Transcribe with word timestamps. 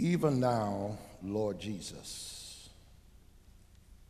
Even 0.00 0.40
now, 0.40 0.96
Lord 1.22 1.60
Jesus, 1.60 2.70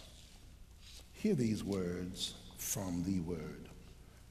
Hear 1.12 1.34
these 1.34 1.64
words 1.64 2.34
from 2.56 3.03
the 3.03 3.19
Word. 3.22 3.69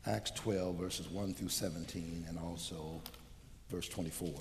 Acts 0.05 0.31
12, 0.31 0.77
verses 0.77 1.09
1 1.09 1.33
through 1.33 1.50
17, 1.50 2.23
and 2.29 2.39
also 2.39 3.02
verse 3.69 3.89
24. 3.89 4.31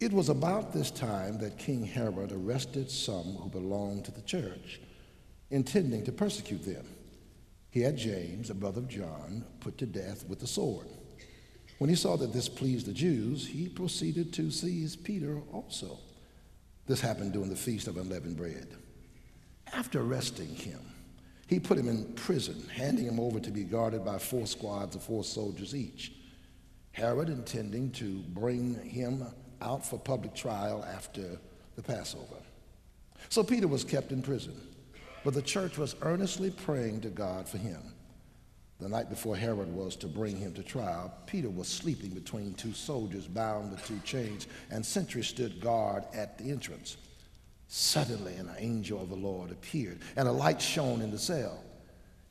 It 0.00 0.12
was 0.12 0.28
about 0.28 0.72
this 0.72 0.92
time 0.92 1.38
that 1.38 1.58
King 1.58 1.84
Herod 1.84 2.30
arrested 2.30 2.90
some 2.90 3.34
who 3.34 3.48
belonged 3.48 4.04
to 4.04 4.12
the 4.12 4.22
church, 4.22 4.80
intending 5.50 6.04
to 6.04 6.12
persecute 6.12 6.64
them. 6.64 6.86
He 7.70 7.80
had 7.80 7.96
James, 7.96 8.48
a 8.48 8.54
brother 8.54 8.80
of 8.80 8.88
John, 8.88 9.44
put 9.60 9.76
to 9.78 9.86
death 9.86 10.24
with 10.28 10.38
the 10.38 10.46
sword. 10.46 10.86
When 11.78 11.90
he 11.90 11.96
saw 11.96 12.16
that 12.16 12.32
this 12.32 12.48
pleased 12.48 12.86
the 12.86 12.92
Jews, 12.92 13.46
he 13.46 13.68
proceeded 13.68 14.32
to 14.34 14.50
seize 14.50 14.94
Peter 14.94 15.40
also. 15.52 15.98
This 16.86 17.00
happened 17.00 17.32
during 17.32 17.50
the 17.50 17.56
feast 17.56 17.88
of 17.88 17.96
unleavened 17.96 18.36
bread. 18.36 18.68
After 19.72 20.00
arresting 20.00 20.54
him, 20.54 20.80
he 21.46 21.58
put 21.58 21.78
him 21.78 21.88
in 21.88 22.12
prison, 22.14 22.68
handing 22.72 23.06
him 23.06 23.18
over 23.18 23.40
to 23.40 23.50
be 23.50 23.64
guarded 23.64 24.04
by 24.04 24.18
four 24.18 24.46
squads 24.46 24.94
of 24.94 25.02
four 25.02 25.24
soldiers 25.24 25.74
each. 25.74 26.12
Herod 26.92 27.28
intending 27.28 27.90
to 27.92 28.20
bring 28.28 28.74
him 28.74 29.24
out 29.60 29.84
for 29.84 29.98
public 29.98 30.34
trial 30.34 30.84
after 30.92 31.38
the 31.76 31.82
Passover. 31.82 32.36
So 33.28 33.42
Peter 33.42 33.68
was 33.68 33.84
kept 33.84 34.12
in 34.12 34.22
prison, 34.22 34.54
but 35.24 35.34
the 35.34 35.42
church 35.42 35.78
was 35.78 35.96
earnestly 36.02 36.50
praying 36.50 37.02
to 37.02 37.08
God 37.08 37.48
for 37.48 37.58
him. 37.58 37.80
The 38.80 38.88
night 38.88 39.10
before 39.10 39.36
Herod 39.36 39.74
was 39.74 39.96
to 39.96 40.06
bring 40.06 40.36
him 40.36 40.54
to 40.54 40.62
trial, 40.62 41.12
Peter 41.26 41.50
was 41.50 41.66
sleeping 41.66 42.10
between 42.10 42.54
two 42.54 42.72
soldiers 42.72 43.26
bound 43.26 43.72
with 43.72 43.84
two 43.84 43.98
chains, 44.04 44.46
and 44.70 44.86
sentries 44.86 45.26
stood 45.26 45.60
guard 45.60 46.04
at 46.14 46.38
the 46.38 46.50
entrance. 46.50 46.96
Suddenly, 47.66 48.34
an 48.36 48.50
angel 48.56 49.02
of 49.02 49.08
the 49.08 49.16
Lord 49.16 49.50
appeared, 49.50 49.98
and 50.16 50.28
a 50.28 50.32
light 50.32 50.62
shone 50.62 51.02
in 51.02 51.10
the 51.10 51.18
cell. 51.18 51.64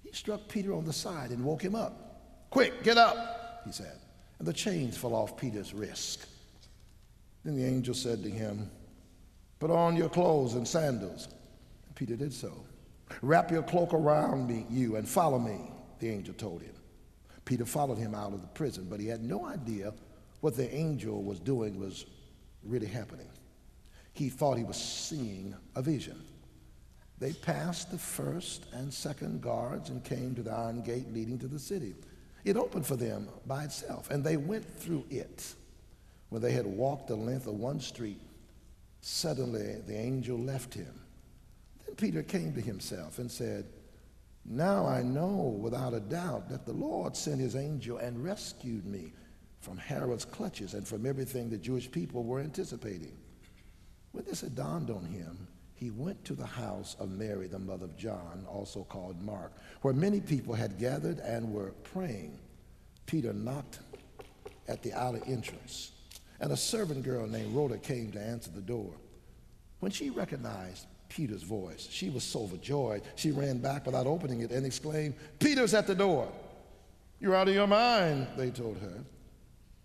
He 0.03 0.11
struck 0.13 0.47
Peter 0.47 0.73
on 0.73 0.85
the 0.85 0.93
side 0.93 1.31
and 1.31 1.43
woke 1.43 1.61
him 1.61 1.75
up. 1.75 2.47
Quick, 2.49 2.81
get 2.81 2.97
up, 2.97 3.61
he 3.65 3.73
said. 3.73 3.99
And 4.39 4.47
the 4.47 4.53
chains 4.53 4.97
fell 4.97 5.13
off 5.13 5.35
Peter's 5.35 5.73
wrist. 5.73 6.27
Then 7.47 7.55
the 7.55 7.65
angel 7.65 7.93
said 7.93 8.23
to 8.23 8.29
him, 8.29 8.69
Put 9.59 9.71
on 9.71 9.95
your 9.95 10.09
clothes 10.09 10.55
and 10.55 10.67
sandals. 10.67 11.29
Peter 11.95 12.17
did 12.17 12.33
so. 12.33 12.51
Wrap 13.21 13.51
your 13.51 13.63
cloak 13.63 13.93
around 13.93 14.49
me, 14.49 14.65
you, 14.69 14.97
and 14.97 15.07
follow 15.07 15.39
me, 15.39 15.71
the 15.99 16.09
angel 16.09 16.33
told 16.33 16.61
him. 16.61 16.75
Peter 17.45 17.63
followed 17.63 17.97
him 17.97 18.13
out 18.13 18.33
of 18.33 18.41
the 18.41 18.47
prison, 18.47 18.85
but 18.89 18.99
he 18.99 19.07
had 19.07 19.23
no 19.23 19.45
idea 19.45 19.93
what 20.41 20.57
the 20.57 20.69
angel 20.75 21.23
was 21.23 21.39
doing 21.39 21.79
was 21.79 22.05
really 22.63 22.85
happening 22.85 23.29
he 24.17 24.29
thought 24.29 24.57
he 24.57 24.63
was 24.63 24.77
seeing 24.77 25.55
a 25.75 25.81
vision. 25.81 26.19
They 27.19 27.33
passed 27.33 27.91
the 27.91 27.97
first 27.97 28.65
and 28.73 28.93
second 28.93 29.41
guards 29.41 29.89
and 29.89 30.03
came 30.03 30.35
to 30.35 30.43
the 30.43 30.51
iron 30.51 30.81
gate 30.81 31.13
leading 31.13 31.39
to 31.39 31.47
the 31.47 31.59
city. 31.59 31.93
It 32.43 32.57
opened 32.57 32.85
for 32.85 32.95
them 32.95 33.29
by 33.45 33.63
itself, 33.63 34.09
and 34.09 34.23
they 34.23 34.37
went 34.37 34.67
through 34.79 35.05
it. 35.09 35.53
When 36.29 36.41
they 36.41 36.51
had 36.51 36.65
walked 36.65 37.07
the 37.07 37.15
length 37.15 37.47
of 37.47 37.53
one 37.53 37.79
street, 37.79 38.19
suddenly 39.01 39.81
the 39.85 39.95
angel 39.95 40.37
left 40.37 40.73
him. 40.73 40.93
Then 41.85 41.95
Peter 41.95 42.23
came 42.23 42.53
to 42.53 42.61
himself 42.61 43.19
and 43.19 43.31
said, 43.31 43.65
Now 44.45 44.85
I 44.85 45.03
know 45.03 45.57
without 45.61 45.93
a 45.93 45.99
doubt 45.99 46.49
that 46.49 46.65
the 46.65 46.73
Lord 46.73 47.15
sent 47.15 47.39
his 47.39 47.55
angel 47.55 47.97
and 47.97 48.23
rescued 48.23 48.85
me 48.85 49.13
from 49.61 49.77
Herod's 49.77 50.25
clutches 50.25 50.73
and 50.73 50.87
from 50.87 51.05
everything 51.05 51.49
the 51.49 51.57
Jewish 51.57 51.89
people 51.89 52.23
were 52.23 52.39
anticipating. 52.39 53.17
When 54.11 54.25
this 54.25 54.41
had 54.41 54.55
dawned 54.55 54.89
on 54.89 55.05
him, 55.05 55.47
he 55.75 55.91
went 55.91 56.23
to 56.25 56.33
the 56.33 56.45
house 56.45 56.95
of 56.99 57.11
Mary, 57.11 57.47
the 57.47 57.59
mother 57.59 57.85
of 57.85 57.95
John, 57.95 58.45
also 58.49 58.83
called 58.83 59.21
Mark, 59.21 59.53
where 59.83 59.93
many 59.93 60.19
people 60.19 60.55
had 60.55 60.79
gathered 60.79 61.19
and 61.19 61.53
were 61.53 61.71
praying. 61.83 62.39
Peter 63.05 63.31
knocked 63.31 63.79
at 64.67 64.81
the 64.81 64.91
outer 64.93 65.21
entrance, 65.27 65.91
and 66.39 66.51
a 66.51 66.57
servant 66.57 67.03
girl 67.03 67.27
named 67.27 67.55
Rhoda 67.55 67.77
came 67.77 68.11
to 68.11 68.21
answer 68.21 68.51
the 68.51 68.61
door. 68.61 68.93
When 69.79 69.91
she 69.91 70.09
recognized 70.09 70.85
Peter's 71.09 71.43
voice, 71.43 71.87
she 71.89 72.09
was 72.09 72.23
so 72.23 72.41
overjoyed, 72.41 73.03
she 73.15 73.31
ran 73.31 73.59
back 73.59 73.85
without 73.85 74.07
opening 74.07 74.41
it 74.41 74.51
and 74.51 74.65
exclaimed, 74.65 75.15
Peter's 75.39 75.73
at 75.73 75.87
the 75.87 75.95
door. 75.95 76.31
You're 77.19 77.35
out 77.35 77.47
of 77.47 77.55
your 77.55 77.67
mind, 77.67 78.27
they 78.37 78.51
told 78.51 78.77
her. 78.77 79.03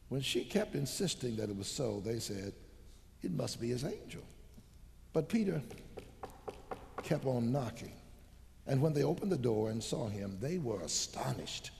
When 0.08 0.20
she 0.20 0.44
kept 0.44 0.74
insisting 0.74 1.36
that 1.36 1.48
it 1.48 1.56
was 1.56 1.68
so, 1.68 2.02
they 2.04 2.18
said, 2.18 2.52
it 3.22 3.32
must 3.32 3.60
be 3.60 3.68
his 3.68 3.84
angel. 3.84 4.22
But 5.12 5.28
Peter 5.28 5.62
kept 7.02 7.24
on 7.24 7.52
knocking. 7.52 7.92
And 8.66 8.80
when 8.80 8.92
they 8.92 9.02
opened 9.02 9.32
the 9.32 9.38
door 9.38 9.70
and 9.70 9.82
saw 9.82 10.08
him, 10.08 10.38
they 10.40 10.58
were 10.58 10.80
astonished. 10.82 11.70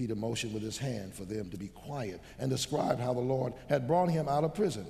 Peter 0.00 0.14
motioned 0.14 0.54
with 0.54 0.62
his 0.62 0.78
hand 0.78 1.12
for 1.12 1.26
them 1.26 1.50
to 1.50 1.58
be 1.58 1.68
quiet 1.68 2.22
and 2.38 2.48
described 2.48 2.98
how 2.98 3.12
the 3.12 3.20
Lord 3.20 3.52
had 3.68 3.86
brought 3.86 4.08
him 4.08 4.30
out 4.30 4.44
of 4.44 4.54
prison. 4.54 4.86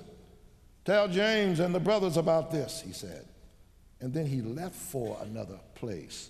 Tell 0.85 1.09
James 1.09 1.59
and 1.59 1.75
the 1.75 1.81
brothers 1.81 2.15
about 2.15 2.49
this, 2.49 2.79
he 2.79 2.93
said. 2.93 3.25
And 3.99 4.13
then 4.13 4.25
he 4.25 4.41
left 4.41 4.73
for 4.73 5.17
another 5.21 5.59
place. 5.75 6.29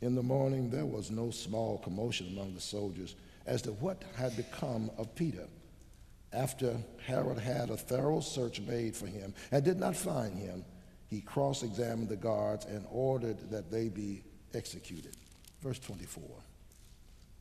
In 0.00 0.14
the 0.14 0.22
morning, 0.22 0.70
there 0.70 0.86
was 0.86 1.10
no 1.10 1.30
small 1.30 1.76
commotion 1.84 2.28
among 2.28 2.54
the 2.54 2.60
soldiers 2.62 3.16
as 3.44 3.60
to 3.62 3.72
what 3.72 4.02
had 4.16 4.34
become 4.34 4.90
of 4.96 5.14
Peter. 5.14 5.46
After 6.32 6.74
Herod 7.04 7.38
had 7.38 7.68
a 7.68 7.76
thorough 7.76 8.20
search 8.20 8.62
made 8.62 8.96
for 8.96 9.08
him 9.08 9.34
and 9.52 9.62
did 9.62 9.78
not 9.78 9.94
find 9.94 10.38
him, 10.38 10.64
he 11.08 11.20
cross 11.20 11.62
examined 11.62 12.08
the 12.08 12.16
guards 12.16 12.64
and 12.64 12.86
ordered 12.90 13.50
that 13.50 13.70
they 13.70 13.90
be 13.90 14.22
executed. 14.54 15.14
Verse 15.60 15.78
24. 15.80 16.24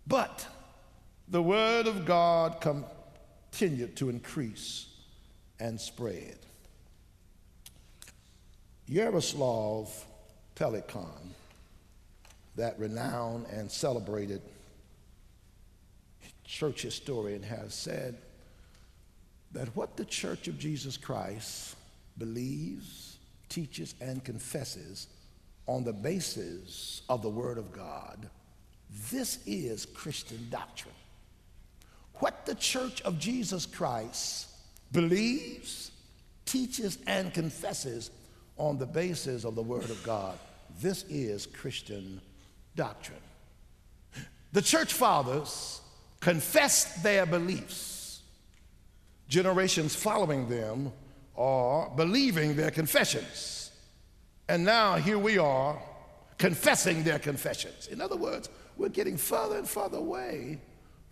But 0.07 0.47
the 1.27 1.41
word 1.41 1.87
of 1.87 2.05
God 2.05 2.61
continued 2.61 3.97
to 3.97 4.09
increase 4.09 4.87
and 5.59 5.79
spread. 5.79 6.37
Jaroslav 8.89 9.89
Pelikan, 10.55 11.33
that 12.55 12.79
renowned 12.79 13.47
and 13.51 13.69
celebrated 13.69 14.41
church 16.45 16.83
historian, 16.83 17.43
has 17.43 17.73
said 17.73 18.15
that 19.51 19.75
what 19.75 19.97
the 19.97 20.05
Church 20.05 20.47
of 20.47 20.57
Jesus 20.57 20.95
Christ 20.95 21.75
believes, 22.17 23.17
teaches, 23.49 23.93
and 23.99 24.23
confesses 24.23 25.07
on 25.65 25.83
the 25.83 25.93
basis 25.93 27.01
of 27.09 27.21
the 27.21 27.29
Word 27.29 27.57
of 27.57 27.73
God, 27.73 28.29
this 29.11 29.39
is 29.45 29.85
Christian 29.85 30.47
doctrine. 30.49 30.93
What 32.15 32.45
the 32.45 32.55
Church 32.55 33.01
of 33.01 33.19
Jesus 33.19 33.65
Christ 33.65 34.47
believes, 34.91 35.91
teaches, 36.45 36.97
and 37.05 37.33
confesses 37.33 38.11
on 38.57 38.77
the 38.77 38.85
basis 38.85 39.43
of 39.43 39.55
the 39.55 39.61
Word 39.61 39.89
of 39.89 40.01
God. 40.03 40.37
This 40.81 41.03
is 41.09 41.45
Christian 41.45 42.21
doctrine. 42.75 43.19
The 44.53 44.61
church 44.61 44.93
fathers 44.93 45.81
confessed 46.19 47.03
their 47.03 47.25
beliefs. 47.25 48.21
Generations 49.27 49.95
following 49.95 50.47
them 50.47 50.91
are 51.37 51.89
believing 51.95 52.55
their 52.55 52.71
confessions. 52.71 53.71
And 54.49 54.63
now 54.63 54.95
here 54.95 55.19
we 55.19 55.37
are 55.37 55.77
confessing 56.37 57.03
their 57.03 57.19
confessions. 57.19 57.87
In 57.87 57.99
other 57.99 58.15
words, 58.15 58.49
we're 58.77 58.89
getting 58.89 59.17
further 59.17 59.57
and 59.57 59.67
further 59.67 59.97
away 59.97 60.59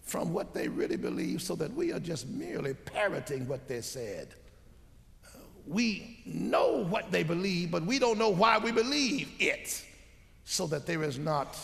from 0.04 0.32
what 0.34 0.54
they 0.54 0.68
really 0.68 0.98
believe 0.98 1.42
so 1.42 1.56
that 1.56 1.74
we 1.74 1.92
are 1.92 2.00
just 2.00 2.28
merely 2.28 2.74
parroting 2.74 3.48
what 3.48 3.68
they 3.68 3.82
said. 3.82 4.36
We 5.68 6.20
know 6.26 6.86
what 6.86 7.12
they 7.12 7.24
believe, 7.24 7.72
but 7.72 7.84
we 7.84 7.98
don't 7.98 8.20
know 8.20 8.30
why 8.30 8.60
we 8.60 8.72
believe 8.72 9.30
it, 9.40 9.84
so 10.44 10.68
that 10.68 10.86
there 10.86 11.04
is 11.04 11.18
not 11.18 11.58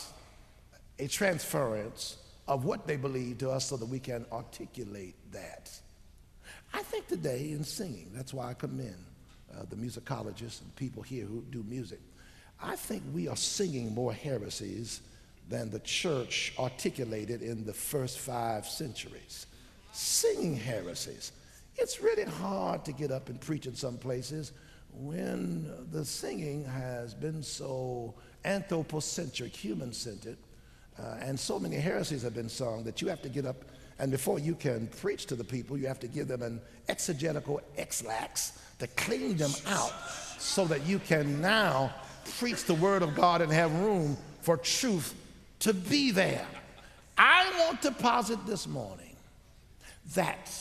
a 0.98 1.08
transference 1.08 2.18
of 2.48 2.66
what 2.66 2.88
they 2.88 2.98
believe 2.98 3.38
to 3.40 3.52
us 3.52 3.68
so 3.68 3.78
that 3.78 3.86
we 3.86 4.00
can 4.00 4.26
articulate 4.32 5.16
that. 5.32 5.70
I 6.74 6.82
think 6.82 7.08
today 7.08 7.52
in 7.52 7.64
singing, 7.64 8.10
that's 8.14 8.34
why 8.34 8.50
I 8.50 8.54
commend 8.56 9.06
uh, 9.56 9.64
the 9.70 9.76
musicologists 9.76 10.62
and 10.62 10.76
people 10.76 11.04
here 11.04 11.26
who 11.26 11.44
do 11.52 11.64
music. 11.68 12.00
I 12.62 12.76
think 12.76 13.04
we 13.14 13.28
are 13.28 13.36
singing 13.36 13.94
more 13.94 14.14
heresies 14.14 15.02
than 15.50 15.70
the 15.70 15.80
church 15.80 16.54
articulated 16.58 17.42
in 17.42 17.66
the 17.66 17.74
first 17.74 18.20
five 18.20 18.66
centuries. 18.66 19.48
Singing 19.92 20.56
heresies. 20.56 21.32
It's 21.76 22.02
really 22.02 22.24
hard 22.24 22.86
to 22.86 22.92
get 22.92 23.12
up 23.12 23.30
and 23.30 23.40
preach 23.40 23.66
in 23.66 23.76
some 23.76 23.98
places 23.98 24.54
when 24.94 25.72
the 25.92 26.04
singing 26.06 26.66
has 26.66 27.14
been 27.14 27.42
so 27.42 28.14
anthropocentric, 28.44 29.56
human 29.56 29.94
centered, 29.94 30.38
uh, 31.00 31.18
and 31.22 31.40
so 31.40 31.60
many 31.60 31.78
heresies 31.78 32.24
have 32.24 32.34
been 32.34 32.50
sung 32.50 32.84
that 32.84 33.02
you 33.02 33.08
have 33.08 33.22
to 33.22 33.30
get 33.30 33.46
up 33.46 33.64
and 34.02 34.10
before 34.10 34.40
you 34.40 34.56
can 34.56 34.88
preach 34.88 35.28
to 35.28 35.36
the 35.36 35.44
people, 35.44 35.78
you 35.78 35.86
have 35.86 36.00
to 36.00 36.08
give 36.08 36.28
them 36.28 36.42
an 36.42 36.60
exegetical 36.90 37.62
ex-lax 37.78 38.60
to 38.80 38.88
clean 38.88 39.38
them 39.38 39.52
out 39.68 39.94
so 40.40 40.66
that 40.66 40.88
you 40.88 40.98
can 40.98 41.40
now 41.40 41.94
preach 42.40 42.66
the 42.66 42.74
word 42.74 43.04
of 43.04 43.14
God 43.14 43.44
and 43.44 43.52
have 43.52 43.72
room 43.80 44.18
for 44.42 44.58
truth 44.58 45.14
to 45.62 45.74
be 45.74 46.12
there. 46.12 46.46
I 47.18 47.50
want 47.66 47.82
to 47.84 47.92
posit 47.92 48.46
this 48.46 48.68
morning 48.68 49.16
that 50.16 50.52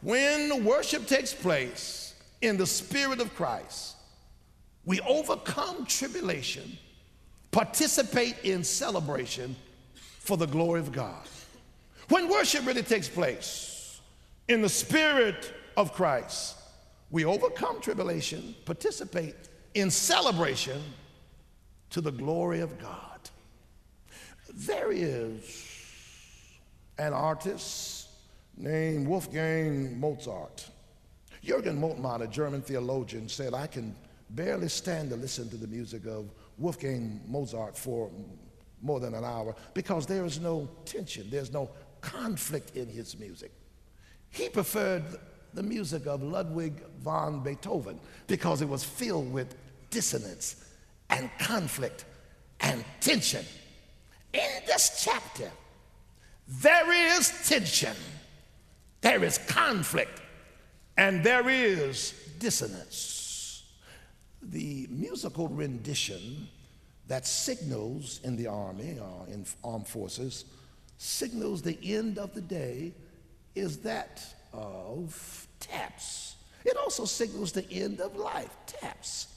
when 0.00 0.64
worship 0.64 1.06
takes 1.06 1.34
place 1.34 2.14
in 2.40 2.56
the 2.56 2.66
Spirit 2.66 3.20
of 3.20 3.34
Christ, 3.34 3.96
we 4.84 5.00
overcome 5.00 5.84
tribulation, 5.86 6.78
participate 7.50 8.36
in 8.44 8.64
celebration 8.64 9.54
for 10.20 10.36
the 10.36 10.46
glory 10.46 10.80
of 10.80 10.92
God. 10.92 11.26
When 12.08 12.28
worship 12.28 12.64
really 12.64 12.82
takes 12.82 13.08
place 13.08 14.00
in 14.48 14.62
the 14.62 14.68
Spirit 14.68 15.52
of 15.76 15.92
Christ, 15.92 16.56
we 17.10 17.24
overcome 17.24 17.80
tribulation, 17.80 18.54
participate 18.64 19.34
in 19.74 19.90
celebration 19.90 20.80
to 21.90 22.00
the 22.00 22.12
glory 22.12 22.60
of 22.60 22.78
God. 22.78 23.18
There 24.52 24.90
is 24.92 25.78
an 26.98 27.12
artist 27.12 28.08
named 28.56 29.06
Wolfgang 29.06 29.98
Mozart. 29.98 30.68
Jürgen 31.44 31.78
Moltmann, 31.78 32.22
a 32.22 32.26
German 32.26 32.62
theologian, 32.62 33.28
said, 33.28 33.54
I 33.54 33.66
can 33.66 33.94
barely 34.30 34.68
stand 34.68 35.10
to 35.10 35.16
listen 35.16 35.48
to 35.50 35.56
the 35.56 35.66
music 35.66 36.06
of 36.06 36.30
Wolfgang 36.58 37.20
Mozart 37.26 37.76
for 37.76 38.10
more 38.82 39.00
than 39.00 39.14
an 39.14 39.24
hour 39.24 39.54
because 39.74 40.06
there 40.06 40.24
is 40.24 40.40
no 40.40 40.68
tension, 40.84 41.28
there's 41.30 41.52
no 41.52 41.70
conflict 42.00 42.76
in 42.76 42.88
his 42.88 43.18
music. 43.18 43.52
He 44.30 44.48
preferred 44.48 45.04
the 45.54 45.62
music 45.62 46.06
of 46.06 46.22
Ludwig 46.22 46.84
van 47.00 47.40
Beethoven 47.40 47.98
because 48.26 48.62
it 48.62 48.68
was 48.68 48.84
filled 48.84 49.32
with 49.32 49.56
dissonance 49.90 50.64
and 51.10 51.30
conflict 51.38 52.04
and 52.60 52.84
tension. 53.00 53.44
In 54.32 54.50
this 54.66 55.02
chapter, 55.04 55.50
there 56.46 57.16
is 57.16 57.48
tension, 57.48 57.96
there 59.00 59.22
is 59.22 59.38
conflict, 59.38 60.20
and 60.96 61.22
there 61.24 61.48
is 61.48 62.14
dissonance. 62.38 63.64
The 64.42 64.86
musical 64.90 65.48
rendition 65.48 66.48
that 67.08 67.26
signals 67.26 68.20
in 68.24 68.36
the 68.36 68.46
army 68.46 68.98
or 69.00 69.26
in 69.28 69.44
armed 69.64 69.88
forces 69.88 70.44
signals 70.98 71.62
the 71.62 71.78
end 71.82 72.18
of 72.18 72.34
the 72.34 72.40
day 72.40 72.92
is 73.54 73.78
that 73.78 74.22
of 74.52 75.48
taps. 75.58 76.36
It 76.64 76.76
also 76.76 77.04
signals 77.04 77.52
the 77.52 77.68
end 77.70 78.00
of 78.00 78.16
life, 78.16 78.54
taps. 78.66 79.28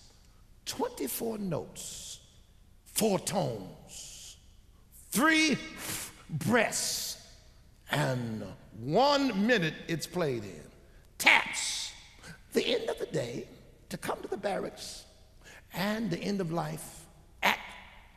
24 0.77 1.37
notes, 1.37 2.19
four 2.83 3.19
tones, 3.19 4.37
three 5.11 5.55
breaths, 6.31 7.23
and 7.91 8.43
one 8.79 9.45
minute 9.45 9.75
it's 9.87 10.07
played 10.07 10.43
in. 10.43 10.63
Taps. 11.19 11.91
The 12.53 12.65
end 12.65 12.89
of 12.89 12.97
the 12.97 13.05
day, 13.05 13.47
to 13.89 13.97
come 13.97 14.19
to 14.23 14.27
the 14.27 14.37
barracks, 14.37 15.03
and 15.73 16.09
the 16.09 16.17
end 16.17 16.41
of 16.41 16.51
life 16.51 17.05
at 17.43 17.59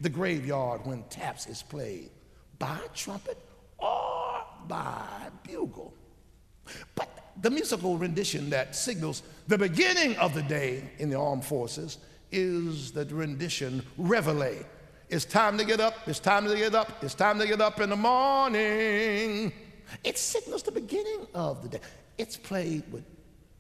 the 0.00 0.08
graveyard 0.08 0.81
when 0.87 1.03
taps 1.11 1.47
is 1.47 1.62
played 1.62 2.08
by 2.58 2.79
trumpet 2.94 3.38
or 3.76 4.41
by 4.67 5.29
bugle. 5.47 5.93
But 6.94 7.11
the 7.43 7.50
musical 7.50 7.99
rendition 7.99 8.49
that 8.49 8.75
signals 8.75 9.23
the 9.47 9.58
beginning 9.58 10.17
of 10.17 10.32
the 10.32 10.43
day 10.43 10.88
in 10.99 11.11
the 11.11 11.19
armed 11.19 11.44
forces 11.44 11.99
is 12.32 12.93
the 12.93 13.05
rendition 13.06 13.82
reveille. 13.96 14.64
It's 15.08 15.25
time 15.25 15.56
to 15.58 15.64
get 15.64 15.81
up, 15.81 15.94
it's 16.06 16.19
time 16.19 16.46
to 16.46 16.56
get 16.56 16.75
up, 16.75 17.02
it's 17.02 17.14
time 17.14 17.38
to 17.38 17.46
get 17.46 17.61
up 17.61 17.81
in 17.81 17.90
the 17.90 17.96
morning. 17.96 19.52
It 20.02 20.19
signals 20.19 20.64
the 20.64 20.73
beginning 20.73 21.26
of 21.34 21.62
the 21.62 21.69
day. 21.69 21.81
It's 22.19 22.37
played 22.37 22.82
with 22.90 23.05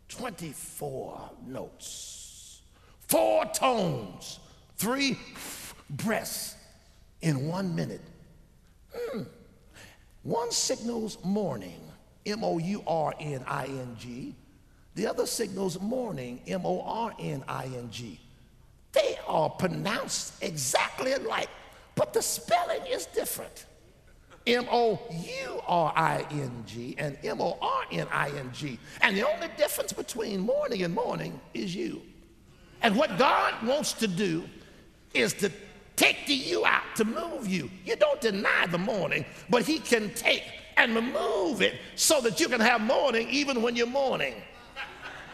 24 0.08 1.30
notes, 1.46 2.62
four 3.00 3.44
tones, 3.46 4.40
three 4.76 5.18
breaths 5.90 6.56
in 7.20 7.46
one 7.46 7.74
minute. 7.74 8.02
Hmm. 8.94 9.22
One 10.22 10.50
signals 10.50 11.18
morning, 11.22 11.80
M 12.24 12.42
O 12.42 12.58
U 12.58 12.82
R 12.86 13.14
N 13.20 13.44
I 13.46 13.66
N 13.66 13.96
G. 13.98 14.34
The 14.96 15.06
other 15.06 15.26
signals 15.26 15.78
morning, 15.80 16.40
M 16.46 16.62
O 16.64 16.80
R 16.80 17.14
N 17.20 17.44
I 17.46 17.66
N 17.66 17.88
G. 17.90 18.18
They 18.96 19.18
are 19.28 19.50
pronounced 19.50 20.42
exactly 20.42 21.12
alike, 21.12 21.50
but 21.94 22.14
the 22.14 22.22
spelling 22.22 22.80
is 22.88 23.04
different. 23.06 23.66
M 24.46 24.66
O 24.70 24.98
U 25.10 25.60
R 25.66 25.92
I 25.94 26.24
N 26.30 26.64
G 26.66 26.94
and 26.96 27.18
M 27.22 27.42
O 27.42 27.58
R 27.60 27.82
N 27.92 28.06
I 28.10 28.30
N 28.30 28.50
G. 28.54 28.78
And 29.02 29.14
the 29.14 29.28
only 29.28 29.48
difference 29.58 29.92
between 29.92 30.40
morning 30.40 30.82
and 30.82 30.94
morning 30.94 31.38
is 31.52 31.76
you. 31.76 32.00
And 32.80 32.96
what 32.96 33.18
God 33.18 33.54
wants 33.66 33.92
to 33.94 34.08
do 34.08 34.44
is 35.12 35.34
to 35.34 35.52
take 35.96 36.26
the 36.26 36.34
you 36.34 36.64
out 36.64 36.84
to 36.96 37.04
move 37.04 37.46
you. 37.46 37.70
You 37.84 37.96
don't 37.96 38.20
deny 38.22 38.66
the 38.70 38.78
morning, 38.78 39.26
but 39.50 39.66
He 39.66 39.78
can 39.78 40.14
take 40.14 40.44
and 40.78 40.94
remove 40.94 41.60
it 41.60 41.74
so 41.96 42.22
that 42.22 42.40
you 42.40 42.48
can 42.48 42.60
have 42.60 42.80
morning 42.80 43.28
even 43.28 43.60
when 43.60 43.76
you're 43.76 43.86
mourning. 43.86 44.36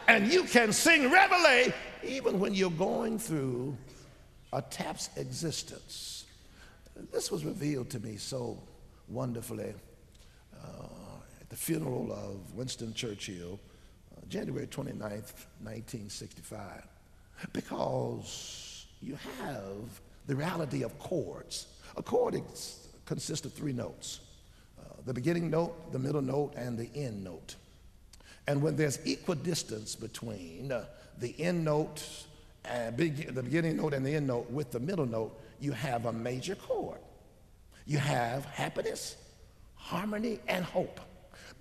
And 0.09 0.33
you 0.33 0.45
can 0.45 0.73
sing 0.73 1.11
reveille 1.11 1.73
even 2.05 2.41
when 2.41 2.55
you're 2.55 2.71
going 2.71 3.19
through 3.19 3.77
a 4.53 4.63
tap's 4.63 5.11
existence. 5.17 6.25
This 7.13 7.31
was 7.31 7.45
revealed 7.45 7.91
to 7.91 8.01
me 8.01 8.17
so 8.17 8.59
wonderfully 9.09 9.73
uh, 10.63 10.87
at 11.41 11.49
the 11.49 11.57
funeral 11.57 12.13
of 12.13 12.55
Winston 12.55 12.93
Churchill, 12.95 13.59
uh, 14.17 14.21
January 14.29 14.67
29th, 14.67 15.47
1965, 15.63 16.87
because 17.53 18.87
you 19.01 19.19
have 19.41 20.01
the 20.27 20.37
reality 20.37 20.83
of 20.83 20.99
chords. 20.99 21.67
A 21.97 22.03
chord 22.03 22.41
consists 23.07 23.47
of 23.47 23.53
three 23.53 23.73
notes 23.73 24.21
uh, 24.81 24.95
the 25.07 25.15
beginning 25.15 25.51
note, 25.51 25.93
the 25.93 25.99
middle 25.99 26.23
note, 26.23 26.53
and 26.57 26.79
the 26.79 26.91
end 26.95 27.25
note. 27.25 27.57
And 28.47 28.61
when 28.61 28.77
there's 28.77 28.99
equidistance 28.99 29.95
between 29.95 30.73
uh, 30.73 30.85
the 31.19 31.35
end 31.41 31.65
note, 31.65 32.05
uh, 32.71 32.91
big, 32.93 33.35
the 33.35 33.43
beginning 33.43 33.77
note, 33.77 33.95
and 33.95 34.05
the 34.05 34.15
end 34.15 34.27
note 34.27 34.51
with 34.51 34.71
the 34.71 34.81
middle 34.81 35.07
note, 35.07 35.39
you 35.61 35.73
have 35.73 36.07
a 36.07 36.13
major 36.13 36.55
chord. 36.55 36.99
You 37.87 37.99
have 37.99 38.45
happiness, 38.47 39.17
harmony, 39.75 40.41
and 40.49 40.65
hope. 40.65 41.01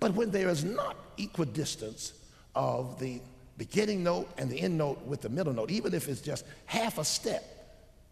But 0.00 0.14
when 0.14 0.30
there 0.30 0.48
is 0.48 0.64
not 0.64 0.96
equidistance 1.18 2.12
of 2.54 2.98
the 2.98 3.20
beginning 3.56 4.02
note 4.02 4.28
and 4.38 4.50
the 4.50 4.60
end 4.60 4.78
note 4.78 5.00
with 5.06 5.20
the 5.20 5.28
middle 5.28 5.52
note, 5.52 5.70
even 5.70 5.94
if 5.94 6.08
it's 6.08 6.20
just 6.20 6.44
half 6.66 6.98
a 6.98 7.04
step, 7.04 7.44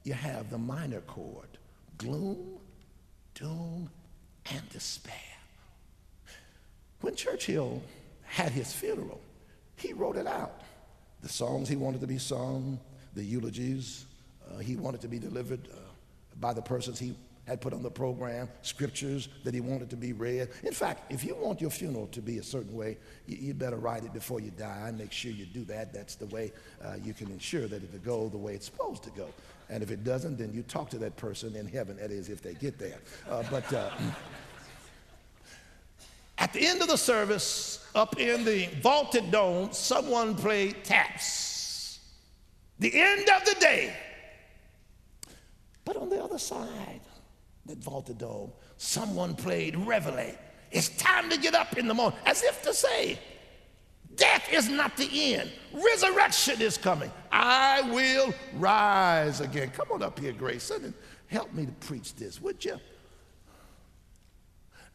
you 0.05 0.13
have 0.13 0.51
the 0.51 0.59
minor 0.59 1.01
chord 1.03 1.47
gloom, 1.99 2.59
doom, 3.35 3.91
and 4.51 4.69
despair. 4.71 5.15
When 7.03 7.15
Churchill 7.15 7.83
had 8.23 8.53
his 8.53 8.73
funeral, 8.73 9.21
he 9.77 9.93
wrote 9.93 10.17
it 10.17 10.27
out. 10.27 10.63
The 11.23 11.29
songs 11.29 11.69
he 11.69 11.77
wanted 11.77 12.01
to 12.01 12.07
be 12.07 12.19
sung, 12.19 12.81
the 13.15 13.25
eulogies 13.25 14.07
uh, 14.51 14.59
he 14.59 14.77
wanted 14.77 15.01
to 15.03 15.09
be 15.09 15.19
delivered 15.19 15.61
uh, 15.73 15.77
by 16.41 16.53
the 16.53 16.63
persons 16.63 16.99
he 16.99 17.15
had 17.47 17.61
put 17.61 17.73
on 17.73 17.83
the 17.83 17.91
program, 17.91 18.49
scriptures 18.63 19.29
that 19.45 19.53
he 19.53 19.61
wanted 19.61 19.91
to 19.91 19.97
be 19.97 20.13
read. 20.13 20.49
In 20.63 20.73
fact, 20.73 21.11
if 21.11 21.25
you 21.25 21.35
want 21.35 21.61
your 21.61 21.71
funeral 21.71 22.07
to 22.09 22.21
be 22.21 22.39
a 22.39 22.43
certain 22.43 22.75
way, 22.77 22.97
you, 23.27 23.39
you 23.39 23.55
better 23.55 23.77
write 23.77 24.05
it 24.05 24.13
before 24.13 24.41
you 24.41 24.51
die 24.53 24.89
and 24.89 24.99
make 24.99 25.11
sure 25.11 25.33
you 25.33 25.47
do 25.47 25.65
that. 25.65 25.93
That's 25.93 26.15
the 26.15 26.27
way 26.27 26.53
uh, 26.85 26.95
you 27.03 27.13
can 27.13 27.31
ensure 27.31 27.67
that 27.67 27.83
it'll 27.83 27.99
go 28.01 28.29
the 28.29 28.39
way 28.39 28.55
it's 28.55 28.67
supposed 28.67 29.03
to 29.05 29.11
go. 29.11 29.29
And 29.69 29.83
if 29.83 29.91
it 29.91 30.05
doesn't, 30.05 30.37
then 30.37 30.53
you 30.53 30.63
talk 30.63 30.91
to 30.91 30.99
that 30.99 31.17
person 31.17 31.57
in 31.57 31.67
heaven, 31.67 31.97
that 31.97 32.11
is, 32.11 32.29
if 32.29 32.43
they 32.43 32.55
get 32.55 32.79
there. 32.79 32.99
Uh, 33.29 33.43
but 33.51 33.73
uh, 33.73 33.91
at 36.41 36.55
the 36.55 36.67
end 36.67 36.81
of 36.81 36.89
the 36.89 36.97
service, 36.97 37.87
up 37.95 38.19
in 38.19 38.45
the 38.45 38.67
vaulted 38.81 39.31
dome, 39.31 39.69
someone 39.73 40.35
played 40.35 40.83
taps. 40.83 42.01
The 42.79 42.99
end 42.99 43.29
of 43.29 43.45
the 43.45 43.55
day. 43.61 43.95
But 45.85 45.97
on 45.97 46.09
the 46.09 46.23
other 46.23 46.39
side, 46.39 47.03
that 47.67 47.79
vaulted 47.79 48.19
dome, 48.19 48.53
someone 48.79 49.35
played 49.37 49.77
reveille. 49.77 50.35
It's 50.73 50.89
time 50.91 51.29
to 51.29 51.37
get 51.37 51.55
up 51.55 51.77
in 51.77 51.87
the 51.87 51.95
morning, 51.95 52.19
as 52.25 52.43
if 52.43 52.63
to 52.63 52.73
say, 52.73 53.19
Death 54.17 54.53
is 54.53 54.69
not 54.69 54.97
the 54.97 55.35
end. 55.35 55.51
Resurrection 55.73 56.61
is 56.61 56.77
coming. 56.77 57.11
I 57.31 57.83
will 57.93 58.35
rise 58.55 59.41
again. 59.41 59.71
Come 59.71 59.93
on 59.93 60.03
up 60.03 60.19
here, 60.19 60.33
Grayson, 60.33 60.85
and 60.85 60.95
help 61.29 61.53
me 61.53 61.67
to 61.67 61.73
preach 61.73 62.15
this, 62.17 62.41
would 62.41 62.65
you? 62.65 62.79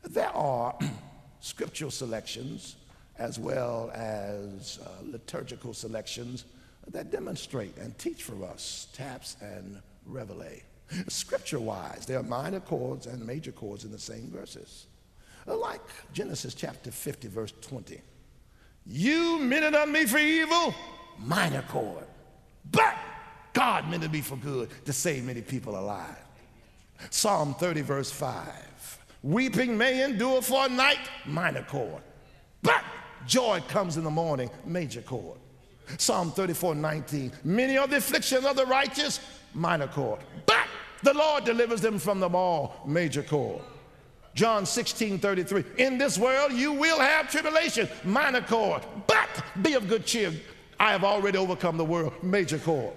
There 0.04 0.30
are 0.30 0.78
scriptural 1.46 1.92
selections 1.92 2.76
as 3.20 3.38
well 3.38 3.92
as 3.94 4.80
uh, 4.84 4.90
liturgical 5.12 5.76
selections 5.76 6.46
that 6.92 7.12
demonstrate 7.12 7.78
and 7.78 7.96
teach 8.00 8.24
for 8.24 8.44
us 8.46 8.88
taps 8.94 9.38
and 9.42 9.80
reveille. 10.08 10.60
Scripture 11.08 11.60
wise, 11.60 12.08
there 12.08 12.20
are 12.20 12.24
minor 12.24 12.60
chords 12.60 13.06
and 13.06 13.24
major 13.26 13.52
chords 13.52 13.86
in 13.86 13.92
the 13.92 14.00
same 14.00 14.28
verses. 14.32 14.88
Like 15.46 15.82
Genesis 16.14 16.56
chapter 16.56 16.90
50, 16.90 17.28
verse 17.28 17.54
20. 17.62 18.02
You 18.88 19.38
meant 19.40 19.66
it 19.66 19.76
on 19.76 19.92
me 19.92 20.06
for 20.06 20.18
evil, 20.18 20.74
minor 21.20 21.64
chord. 21.70 22.06
But 22.72 22.96
God 23.54 23.88
meant 23.88 24.04
it 24.04 24.12
me 24.12 24.22
for 24.22 24.38
good 24.38 24.70
to 24.86 24.94
save 24.94 25.24
many 25.24 25.42
people 25.42 25.78
alive. 25.78 26.18
Psalm 27.12 27.54
30, 27.54 27.82
verse 27.82 28.10
5. 28.10 28.75
Weeping 29.26 29.76
may 29.76 30.04
endure 30.04 30.40
for 30.40 30.68
a 30.68 30.70
night, 30.70 31.10
minor 31.26 31.64
chord. 31.64 32.04
But 32.62 32.84
joy 33.26 33.60
comes 33.68 33.98
in 33.98 34.04
the 34.04 34.10
morning, 34.12 34.52
major 34.68 35.02
chord. 35.02 35.40
Psalm 35.98 36.32
34, 36.32 36.76
19. 36.76 37.32
Many 37.44 37.76
are 37.76 37.88
the 37.88 37.96
afflictions 37.98 38.46
of 38.46 38.56
the 38.56 38.68
righteous, 38.68 39.20
minor 39.56 39.88
chord. 39.88 40.20
But 40.46 40.68
the 41.02 41.16
Lord 41.16 41.44
delivers 41.44 41.82
them 41.82 41.98
from 41.98 42.20
them 42.20 42.36
all, 42.36 42.76
major 42.86 43.24
chord. 43.24 43.64
John 44.36 44.64
16, 44.64 45.18
33. 45.18 45.64
In 45.80 45.98
this 45.98 46.20
world 46.20 46.54
you 46.54 46.74
will 46.74 47.00
have 47.00 47.32
tribulation, 47.32 47.90
minor 48.04 48.42
chord. 48.42 48.84
But 49.08 49.44
be 49.64 49.74
of 49.74 49.88
good 49.88 50.06
cheer. 50.06 50.34
I 50.80 50.92
have 50.92 51.04
already 51.04 51.40
overcome 51.40 51.78
the 51.78 51.86
world, 51.86 52.14
major 52.22 52.60
chord. 52.60 52.94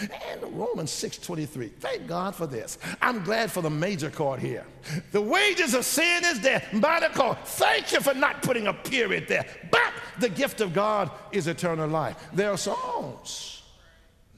And 0.00 0.42
Romans 0.58 0.90
6:23. 0.90 1.68
Thank 1.80 2.06
God 2.06 2.34
for 2.34 2.46
this. 2.46 2.78
I'm 3.02 3.24
glad 3.24 3.50
for 3.50 3.62
the 3.62 3.70
major 3.70 4.10
chord 4.10 4.40
here. 4.40 4.64
The 5.12 5.20
wages 5.20 5.74
of 5.74 5.84
sin 5.84 6.24
is 6.24 6.38
death. 6.38 6.72
Minor 6.72 7.08
chord. 7.10 7.38
Thank 7.44 7.92
you 7.92 8.00
for 8.00 8.14
not 8.14 8.42
putting 8.42 8.66
a 8.66 8.72
period 8.72 9.28
there. 9.28 9.46
But 9.70 9.92
the 10.18 10.28
gift 10.28 10.60
of 10.60 10.72
God 10.72 11.10
is 11.32 11.46
eternal 11.46 11.88
life. 11.88 12.16
There 12.32 12.50
are 12.50 12.56
songs 12.56 13.62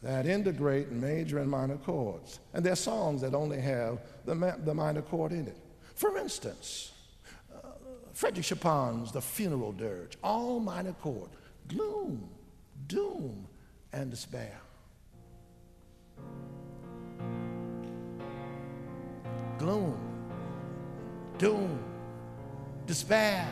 that 0.03 0.27
integrate 0.27 0.91
major 0.91 1.39
and 1.39 1.51
minor 1.51 1.77
chords. 1.77 2.41
And 2.55 2.65
there 2.65 2.73
are 2.73 2.77
songs 2.77 3.21
that 3.21 3.35
only 3.35 3.61
have 3.61 4.01
the, 4.25 4.57
the 4.65 4.75
minor 4.75 5.03
chord 5.03 5.33
in 5.33 5.47
it. 5.47 5.57
For 5.95 6.17
instance, 6.17 6.93
uh, 7.55 7.69
Frederic 8.15 8.47
Chopin's 8.47 9.13
The 9.13 9.21
Funeral 9.21 9.73
Dirge, 9.73 10.17
all 10.25 10.59
minor 10.59 10.95
chord, 10.95 11.29
gloom, 11.69 12.31
doom, 12.87 13.47
and 13.93 14.11
despair. 14.11 14.59
Gloom, 19.59 19.99
doom, 21.39 21.79
despair. 22.87 23.47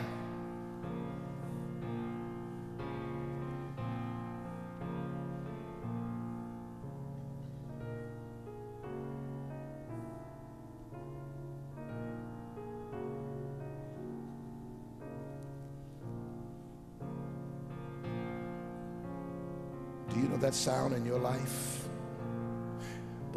Do 20.09 20.19
you 20.19 20.27
know 20.27 20.37
that 20.37 20.55
sound 20.55 20.93
in 20.95 21.05
your 21.05 21.19
life? 21.19 21.78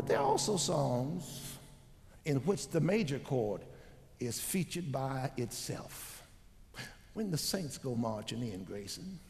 But 0.03 0.09
there 0.09 0.19
are 0.19 0.25
also 0.25 0.57
songs 0.57 1.59
in 2.25 2.39
which 2.39 2.67
the 2.71 2.81
major 2.81 3.21
chord 3.21 3.61
is 4.19 4.41
featured 4.41 4.91
by 4.91 5.31
itself. 5.37 6.25
When 7.15 7.31
the 7.31 7.39
saints 7.39 7.79
go 7.79 7.95
marching 7.95 8.43
in, 8.43 8.65
Grayson. 8.65 9.21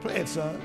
Play 0.00 0.16
it, 0.16 0.28
son. 0.28 0.60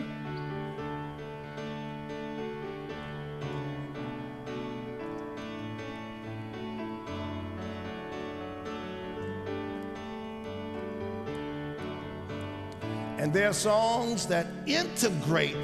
And 13.20 13.32
there 13.32 13.50
are 13.50 13.54
songs 13.54 14.26
that 14.26 14.48
integrate 14.66 15.56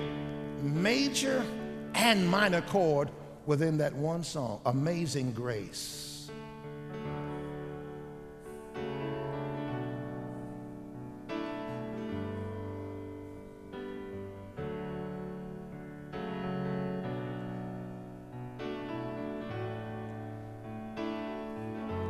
major 0.62 1.44
and 1.96 2.28
minor 2.30 2.62
chord 2.62 3.10
within 3.46 3.78
that 3.78 3.94
one 3.96 4.24
song 4.24 4.60
Amazing 4.66 5.32
Grace. 5.32 6.30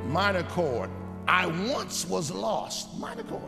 Minor 0.06 0.44
chord. 0.44 0.90
I 1.28 1.46
once 1.46 2.08
was 2.08 2.32
lost. 2.32 2.98
Minor 2.98 3.24
chord. 3.24 3.42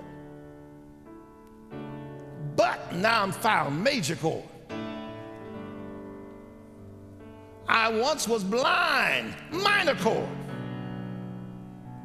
But 2.57 2.93
now 2.93 3.23
I'm 3.23 3.31
found. 3.31 3.81
Major 3.81 4.17
chord. 4.17 4.43
I 7.87 7.89
once 7.89 8.27
was 8.27 8.43
blind, 8.43 9.33
minor 9.49 9.95
chord. 9.95 10.27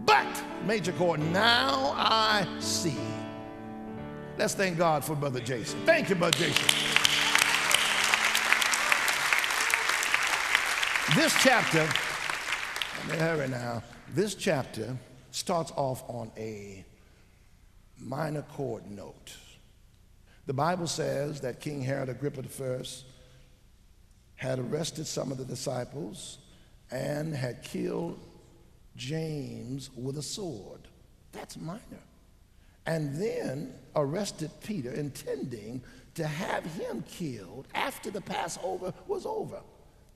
But, 0.05 0.45
major 0.65 0.93
chord, 0.93 1.19
now 1.19 1.93
I 1.97 2.47
see. 2.61 2.97
Let's 4.39 4.55
thank 4.55 4.79
God 4.79 5.05
for 5.05 5.17
Brother 5.17 5.41
Jason. 5.41 5.85
Thank 5.85 6.09
you, 6.09 6.15
Brother 6.15 6.39
Jason. 6.39 6.69
This 11.17 11.35
chapter, 11.43 11.89
let 13.01 13.11
me 13.11 13.17
hurry 13.17 13.49
now. 13.49 13.83
This 14.15 14.37
chapter 14.37 14.97
starts 15.33 15.73
off 15.75 16.09
on 16.09 16.31
a 16.37 16.85
minor 17.99 18.43
chord 18.43 18.89
note. 18.89 19.35
The 20.47 20.55
Bible 20.55 20.87
says 20.87 21.41
that 21.41 21.59
King 21.59 21.83
Herod 21.83 22.09
Agrippa 22.09 22.43
I 22.43 23.03
had 24.43 24.59
arrested 24.59 25.07
some 25.07 25.31
of 25.31 25.39
the 25.39 25.45
disciples 25.45 26.39
and 26.91 27.33
had 27.33 27.63
killed 27.63 28.19
James 28.97 29.89
with 29.97 30.19
a 30.19 30.23
sword. 30.23 30.81
That's 31.31 31.57
minor. 31.57 32.03
And 32.85 33.15
then 33.15 33.73
arrested 33.95 34.51
Peter, 34.65 34.91
intending 34.91 35.81
to 36.17 36.27
have 36.27 36.65
him 36.65 37.05
killed 37.09 37.69
after 37.73 38.11
the 38.11 38.21
Passover 38.21 38.93
was 39.07 39.27
over. 39.27 39.61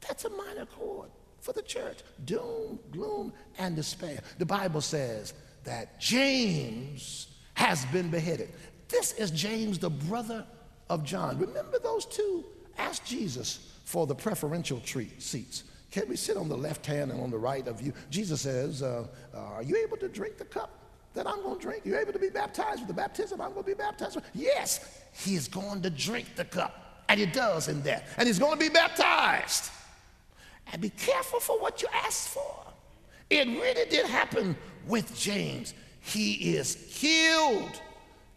That's 0.01 0.25
a 0.25 0.31
minor 0.31 0.67
chord 0.67 1.09
for 1.39 1.53
the 1.53 1.63
church. 1.63 1.99
Doom, 2.25 2.81
gloom, 2.91 3.33
and 3.59 3.77
despair. 3.77 4.19
The 4.39 4.47
Bible 4.47 4.81
says 4.81 5.35
that 5.63 6.01
James 6.01 7.29
has 7.55 7.85
been 7.87 8.11
beheaded. 8.11 8.53
This 8.89 9.13
is 9.13 9.31
James, 9.31 9.79
the 9.79 9.91
brother 9.91 10.45
of 10.91 11.05
John. 11.05 11.39
Remember 11.39 11.79
those 11.79 12.07
two? 12.07 12.45
Ask 12.77 13.05
Jesus 13.05 13.76
for 13.87 14.05
the 14.05 14.15
preferential 14.15 14.81
treat 14.81 15.23
seats. 15.23 15.63
Can 15.93 16.09
we 16.09 16.17
sit 16.17 16.37
on 16.37 16.49
the 16.49 16.57
left 16.57 16.85
hand 16.85 17.13
and 17.13 17.21
on 17.21 17.31
the 17.31 17.39
right 17.39 17.67
of 17.69 17.81
you? 17.81 17.93
Jesus 18.11 18.41
says, 18.41 18.83
uh, 18.83 19.07
uh, 19.33 19.39
Are 19.39 19.63
you 19.63 19.77
able 19.77 19.97
to 19.99 20.09
drink 20.09 20.37
the 20.37 20.45
cup 20.45 20.71
that 21.15 21.25
I'm 21.25 21.41
going 21.43 21.57
to 21.57 21.63
drink? 21.63 21.83
You're 21.85 22.01
able 22.01 22.13
to 22.13 22.19
be 22.19 22.29
baptized 22.29 22.81
with 22.81 22.89
the 22.89 22.95
baptism 22.95 23.41
I'm 23.41 23.53
going 23.53 23.63
to 23.63 23.71
be 23.71 23.75
baptized 23.75 24.17
with? 24.17 24.25
Yes, 24.35 25.01
he 25.13 25.37
is 25.37 25.47
going 25.47 25.83
to 25.83 25.91
drink 25.91 26.35
the 26.35 26.45
cup. 26.45 27.05
And 27.09 27.21
he 27.21 27.27
does 27.27 27.69
in 27.69 27.81
that. 27.83 28.09
And 28.19 28.27
he's 28.27 28.41
going 28.41 28.55
to 28.55 28.59
be 28.59 28.69
baptized. 28.69 29.71
And 30.73 30.83
be 30.83 30.91
careful 30.91 31.39
for 31.39 31.61
what 31.61 31.81
you 31.81 31.87
ask 31.95 32.29
for. 32.29 32.67
It 33.31 33.47
really 33.47 33.89
did 33.89 34.07
happen 34.07 34.57
with 34.89 35.17
James. 35.17 35.75
He 36.01 36.57
is 36.57 36.93
killed. 36.93 37.81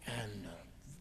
And 0.06 0.46
uh, 0.46 0.50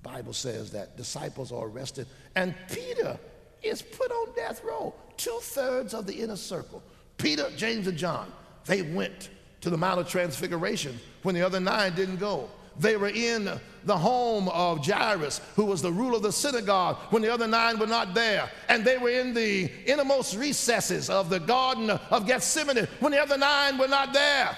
the 0.01 0.10
Bible 0.10 0.34
says 0.34 0.72
that 0.72 0.98
disciples 0.98 1.51
are 1.51 1.68
arrested. 1.68 2.08
And 2.36 2.56
Peter 2.68 3.20
is 3.63 3.82
put 3.82 4.12
on 4.12 4.36
death 4.36 4.63
row. 4.63 4.94
Two 5.18 5.38
thirds 5.42 5.94
of 5.94 6.06
the 6.06 6.13
inner 6.13 6.36
circle. 6.36 6.82
Peter, 7.18 7.50
James, 7.58 7.88
and 7.88 7.98
John, 7.98 8.32
they 8.66 8.82
went 8.82 9.30
to 9.62 9.70
the 9.70 9.78
Mount 9.78 10.00
of 10.00 10.08
Transfiguration 10.08 10.98
when 11.24 11.36
the 11.36 11.42
other 11.42 11.60
nine 11.60 11.94
didn't 11.96 12.18
go. 12.18 12.50
They 12.80 12.96
were 12.96 13.10
in 13.10 13.60
the 13.84 13.98
home 13.98 14.48
of 14.50 14.86
Jairus, 14.86 15.42
who 15.56 15.66
was 15.66 15.82
the 15.82 15.92
ruler 15.92 16.16
of 16.16 16.24
the 16.24 16.32
synagogue, 16.32 16.96
when 17.10 17.22
the 17.22 17.32
other 17.32 17.48
nine 17.48 17.78
were 17.78 17.88
not 17.88 18.13
there. 18.13 18.50
And 18.70 18.86
they 18.86 18.98
were 18.98 19.10
in 19.10 19.34
the 19.34 19.70
innermost 19.86 20.38
recesses 20.38 21.10
of 21.10 21.30
the 21.30 21.39
Garden 21.39 21.89
of 21.89 22.25
Gethsemane 22.25 22.88
when 23.01 23.12
the 23.12 23.22
other 23.22 23.38
nine 23.38 23.78
were 23.78 23.89
not 23.89 24.13
there. 24.13 24.58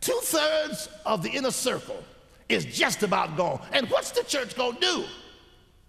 Two 0.00 0.18
thirds 0.22 0.88
of 1.04 1.22
the 1.22 1.30
inner 1.30 1.52
circle 1.52 2.02
is 2.48 2.64
just 2.64 3.04
about 3.04 3.36
gone. 3.36 3.60
And 3.72 3.88
what's 3.90 4.10
the 4.10 4.24
church 4.24 4.56
going 4.56 4.74
to 4.74 4.80
do? 4.80 5.04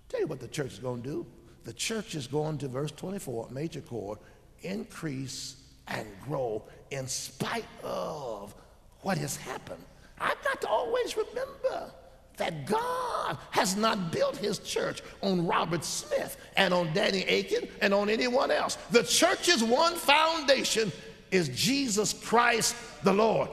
Tell 0.10 0.20
you 0.20 0.27
what 0.27 0.39
the 0.39 0.48
church 0.48 0.74
is 0.74 0.79
going 0.79 1.01
to 1.01 1.10
do. 1.10 1.25
The 1.67 1.74
church 1.74 2.15
is 2.15 2.27
going 2.27 2.59
to, 2.59 2.69
verse 2.69 2.91
24, 2.91 3.50
major 3.51 3.81
chord, 3.81 4.19
increase 4.62 5.57
and 5.89 6.07
grow 6.24 6.63
in 6.91 7.07
spite 7.07 7.65
of 7.83 8.55
what 9.01 9.17
has 9.17 9.36
happened. 9.36 9.83
I've 10.17 10.41
got 10.45 10.62
to 10.62 10.69
always 10.69 11.17
remember 11.17 11.91
that 12.38 12.67
God 12.67 13.38
has 13.51 13.75
not 13.75 14.13
built 14.13 14.38
his 14.38 14.59
church 14.59 15.01
on 15.21 15.45
Robert 15.45 15.83
Smith 15.83 16.38
and 16.55 16.74
on 16.74 16.93
Danny 16.93 17.24
Akin 17.24 17.67
and 17.81 17.93
on 17.93 18.09
anyone 18.09 18.50
else. 18.50 18.77
The 18.91 19.03
church's 19.03 19.62
one 19.62 19.95
foundation 19.95 20.89
is 21.31 21.50
Jesus 21.50 22.13
Christ 22.13 22.77
the 23.03 23.12
Lord. 23.12 23.50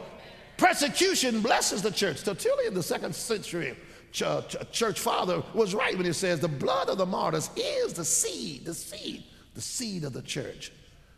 Persecution 0.57 1.41
blesses 1.41 1.83
the 1.83 1.91
church. 1.91 2.23
Tertullian, 2.23 2.75
the 2.75 2.83
second 2.83 3.13
century 3.13 3.77
church 4.15 5.01
father, 5.01 5.43
was 5.53 5.75
right 5.75 5.97
when 5.97 6.07
he 6.07 6.13
says 6.13 6.41
the 6.41 6.49
blood 6.49 6.89
of 6.89 6.99
the 6.99 7.07
martyrs 7.07 7.51
is 7.57 7.93
the 7.93 8.05
seed, 8.05 8.65
the 8.65 8.75
seed, 8.75 9.25
the 9.55 9.61
seed 9.61 10.05
of 10.05 10.13
the 10.13 10.23
church. 10.23 10.73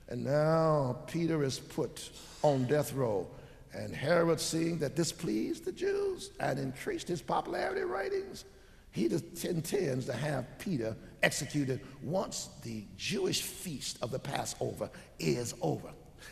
And 0.09 0.25
now 0.25 0.97
Peter 1.07 1.45
is 1.45 1.59
put 1.59 2.11
on 2.43 2.65
death 2.67 2.93
row 2.93 3.29
and 3.75 3.95
Herod, 3.95 4.41
seeing 4.41 4.79
that 4.79 4.97
this 4.97 5.13
pleased 5.13 5.65
the 5.65 5.73
Jews 5.73 6.31
and 6.41 6.59
increased 6.59 7.09
his 7.09 7.21
popularity 7.21 7.83
ratings, 7.83 8.47
he 8.91 9.05
intends 9.45 10.07
to 10.07 10.15
have 10.15 10.47
Peter 10.59 10.97
executed 11.23 11.81
once 12.03 12.49
the 12.63 12.85
Jewish 12.97 13.43
feast 13.43 13.99
of 14.01 14.11
the 14.11 14.19
Passover 14.19 14.89
is 15.19 15.55
over. 15.61 15.91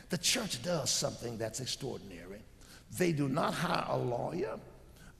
The 0.09 0.17
church 0.17 0.63
does 0.63 0.91
something 0.91 1.37
that's 1.37 1.61
extraordinary. 1.61 2.41
They 2.97 3.13
do 3.13 3.29
not 3.29 3.53
hire 3.53 3.85
a 3.89 3.99
lawyer, 3.99 4.59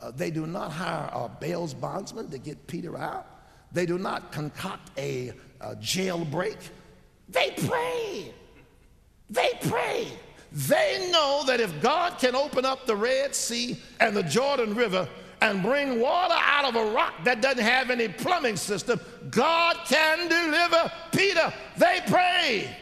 uh, 0.05 0.11
they 0.11 0.31
do 0.31 0.47
not 0.47 0.71
hire 0.71 1.09
a 1.15 1.29
bail's 1.29 1.73
bondsman 1.73 2.29
to 2.29 2.37
get 2.37 2.67
Peter 2.67 2.99
out, 2.99 3.27
they 3.73 3.87
do 3.87 3.97
not 3.97 4.31
concoct 4.33 4.91
a, 4.99 5.33
a 5.63 5.75
jailbreak. 5.77 6.59
They 7.31 7.55
pray. 7.67 8.35
They 9.31 9.51
pray. 9.63 10.09
They 10.53 11.09
know 11.11 11.43
that 11.47 11.59
if 11.59 11.81
God 11.81 12.19
can 12.19 12.37
open 12.37 12.67
up 12.67 12.87
the 12.87 12.95
Red 12.95 13.35
Sea 13.35 13.81
and 13.99 14.15
the 14.15 14.23
Jordan 14.23 14.75
River 14.75 15.09
and 15.41 15.63
bring 15.63 16.01
water 16.01 16.37
out 16.37 16.67
of 16.67 16.77
a 16.77 16.93
rock 16.93 17.15
that 17.25 17.41
doesn't 17.41 17.65
have 17.65 17.91
any 17.91 18.09
plumbing 18.09 18.57
system, 18.57 19.01
God 19.31 19.77
can 19.87 20.29
deliver 20.29 20.93
Peter. 21.13 21.53
They 21.79 22.01
pray. 22.07 22.77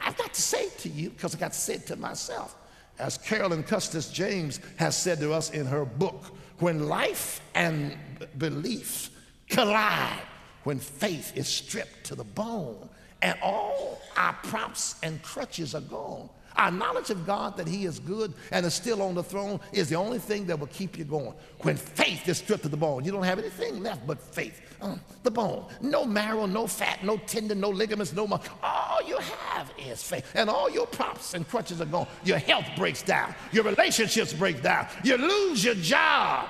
I've 0.00 0.16
got 0.16 0.32
to 0.32 0.42
say 0.42 0.70
to 0.78 0.88
you 0.88 1.10
because 1.10 1.34
I 1.34 1.38
got 1.38 1.52
to 1.52 1.58
say 1.58 1.74
it 1.74 1.86
to 1.88 1.96
myself. 1.96 2.56
As 2.98 3.18
Carolyn 3.18 3.62
Custis 3.62 4.08
James 4.08 4.58
has 4.76 4.96
said 4.96 5.20
to 5.20 5.32
us 5.34 5.50
in 5.50 5.66
her 5.66 5.84
book, 5.84 6.35
when 6.58 6.88
life 6.88 7.40
and 7.54 7.96
belief 8.38 9.10
collide, 9.48 10.22
when 10.64 10.78
faith 10.78 11.36
is 11.36 11.46
stripped 11.46 12.04
to 12.04 12.14
the 12.14 12.24
bone, 12.24 12.88
and 13.22 13.38
all 13.42 14.00
our 14.16 14.32
props 14.44 14.96
and 15.02 15.22
crutches 15.22 15.74
are 15.74 15.80
gone, 15.82 16.28
our 16.56 16.70
knowledge 16.70 17.10
of 17.10 17.26
God 17.26 17.56
that 17.56 17.68
He 17.68 17.84
is 17.84 17.98
good 17.98 18.32
and 18.50 18.64
is 18.64 18.74
still 18.74 19.02
on 19.02 19.14
the 19.14 19.22
throne 19.22 19.60
is 19.72 19.88
the 19.88 19.96
only 19.96 20.18
thing 20.18 20.46
that 20.46 20.58
will 20.58 20.66
keep 20.68 20.98
you 20.98 21.04
going. 21.04 21.34
When 21.60 21.76
faith 21.76 22.28
is 22.28 22.38
stripped 22.38 22.62
to 22.62 22.68
the 22.68 22.76
bone, 22.76 23.04
you 23.04 23.12
don't 23.12 23.22
have 23.24 23.38
anything 23.38 23.82
left 23.82 24.06
but 24.06 24.20
faith. 24.20 24.60
Uh, 24.80 24.96
the 25.22 25.30
bone. 25.30 25.64
No 25.80 26.04
marrow, 26.04 26.46
no 26.46 26.66
fat, 26.66 27.02
no 27.02 27.16
tendon, 27.16 27.60
no 27.60 27.70
ligaments, 27.70 28.12
no 28.12 28.26
muscle. 28.26 28.52
All 28.62 29.00
you 29.06 29.18
have 29.18 29.72
is 29.78 30.02
faith. 30.02 30.30
And 30.34 30.50
all 30.50 30.70
your 30.70 30.86
props 30.86 31.34
and 31.34 31.48
crutches 31.48 31.80
are 31.80 31.86
gone. 31.86 32.06
Your 32.24 32.38
health 32.38 32.66
breaks 32.76 33.02
down. 33.02 33.34
Your 33.52 33.64
relationships 33.64 34.32
break 34.32 34.62
down. 34.62 34.86
You 35.02 35.16
lose 35.16 35.64
your 35.64 35.74
job. 35.76 36.48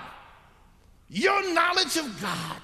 Your 1.08 1.54
knowledge 1.54 1.96
of 1.96 2.20
God 2.20 2.60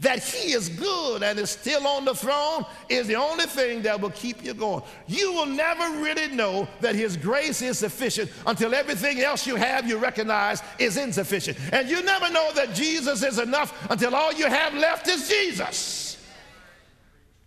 that 0.00 0.22
he 0.22 0.52
is 0.52 0.68
good 0.68 1.22
and 1.22 1.38
is 1.38 1.50
still 1.50 1.86
on 1.86 2.04
the 2.04 2.14
throne 2.14 2.64
is 2.88 3.08
the 3.08 3.16
only 3.16 3.46
thing 3.46 3.82
that 3.82 4.00
will 4.00 4.10
keep 4.10 4.44
you 4.44 4.54
going. 4.54 4.82
You 5.08 5.32
will 5.32 5.46
never 5.46 6.00
really 6.00 6.28
know 6.28 6.68
that 6.80 6.94
his 6.94 7.16
grace 7.16 7.62
is 7.62 7.78
sufficient 7.78 8.30
until 8.46 8.74
everything 8.74 9.20
else 9.20 9.46
you 9.46 9.56
have 9.56 9.88
you 9.88 9.98
recognize 9.98 10.62
is 10.78 10.96
insufficient. 10.96 11.58
And 11.72 11.88
you 11.88 12.02
never 12.02 12.30
know 12.30 12.52
that 12.54 12.74
Jesus 12.74 13.24
is 13.24 13.38
enough 13.38 13.90
until 13.90 14.14
all 14.14 14.32
you 14.32 14.46
have 14.46 14.74
left 14.74 15.08
is 15.08 15.28
Jesus. 15.28 16.24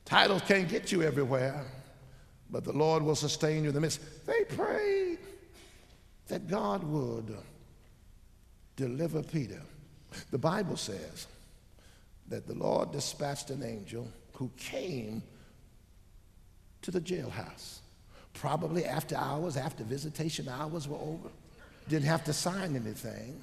Titles 0.03 0.41
can't 0.45 0.67
get 0.67 0.91
you 0.91 1.03
everywhere, 1.03 1.65
but 2.49 2.65
the 2.65 2.73
Lord 2.73 3.01
will 3.01 3.15
sustain 3.15 3.63
you 3.63 3.69
in 3.69 3.75
the 3.75 3.79
midst. 3.79 4.01
They 4.25 4.43
prayed 4.43 5.19
that 6.27 6.49
God 6.49 6.83
would 6.83 7.33
deliver 8.75 9.23
Peter. 9.23 9.61
The 10.31 10.37
Bible 10.37 10.75
says, 10.75 11.27
that 12.31 12.47
the 12.47 12.55
Lord 12.55 12.91
dispatched 12.91 13.49
an 13.51 13.63
angel 13.63 14.07
who 14.33 14.49
came 14.57 15.21
to 16.81 16.89
the 16.89 16.99
jailhouse, 16.99 17.79
probably 18.33 18.85
after 18.85 19.15
hours, 19.15 19.55
after 19.55 19.83
visitation 19.83 20.47
hours 20.49 20.87
were 20.87 20.97
over. 20.97 21.29
Didn't 21.87 22.07
have 22.07 22.23
to 22.23 22.33
sign 22.33 22.75
anything. 22.75 23.39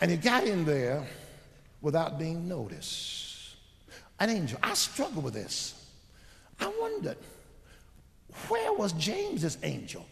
And 0.00 0.10
he 0.10 0.16
got 0.16 0.44
in 0.44 0.64
there 0.64 1.06
without 1.80 2.18
being 2.18 2.48
noticed. 2.48 3.56
An 4.18 4.30
angel. 4.30 4.58
I 4.62 4.74
struggle 4.74 5.22
with 5.22 5.34
this. 5.34 5.88
I 6.58 6.72
wondered, 6.80 7.18
where 8.48 8.72
was 8.72 8.92
James's 8.94 9.58
angel? 9.62 10.06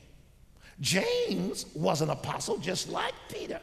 James 0.81 1.67
was 1.75 2.03
an 2.03 2.11
apostle 2.11 2.59
just 2.59 2.89
like 2.89 3.15
Peter. 3.29 3.61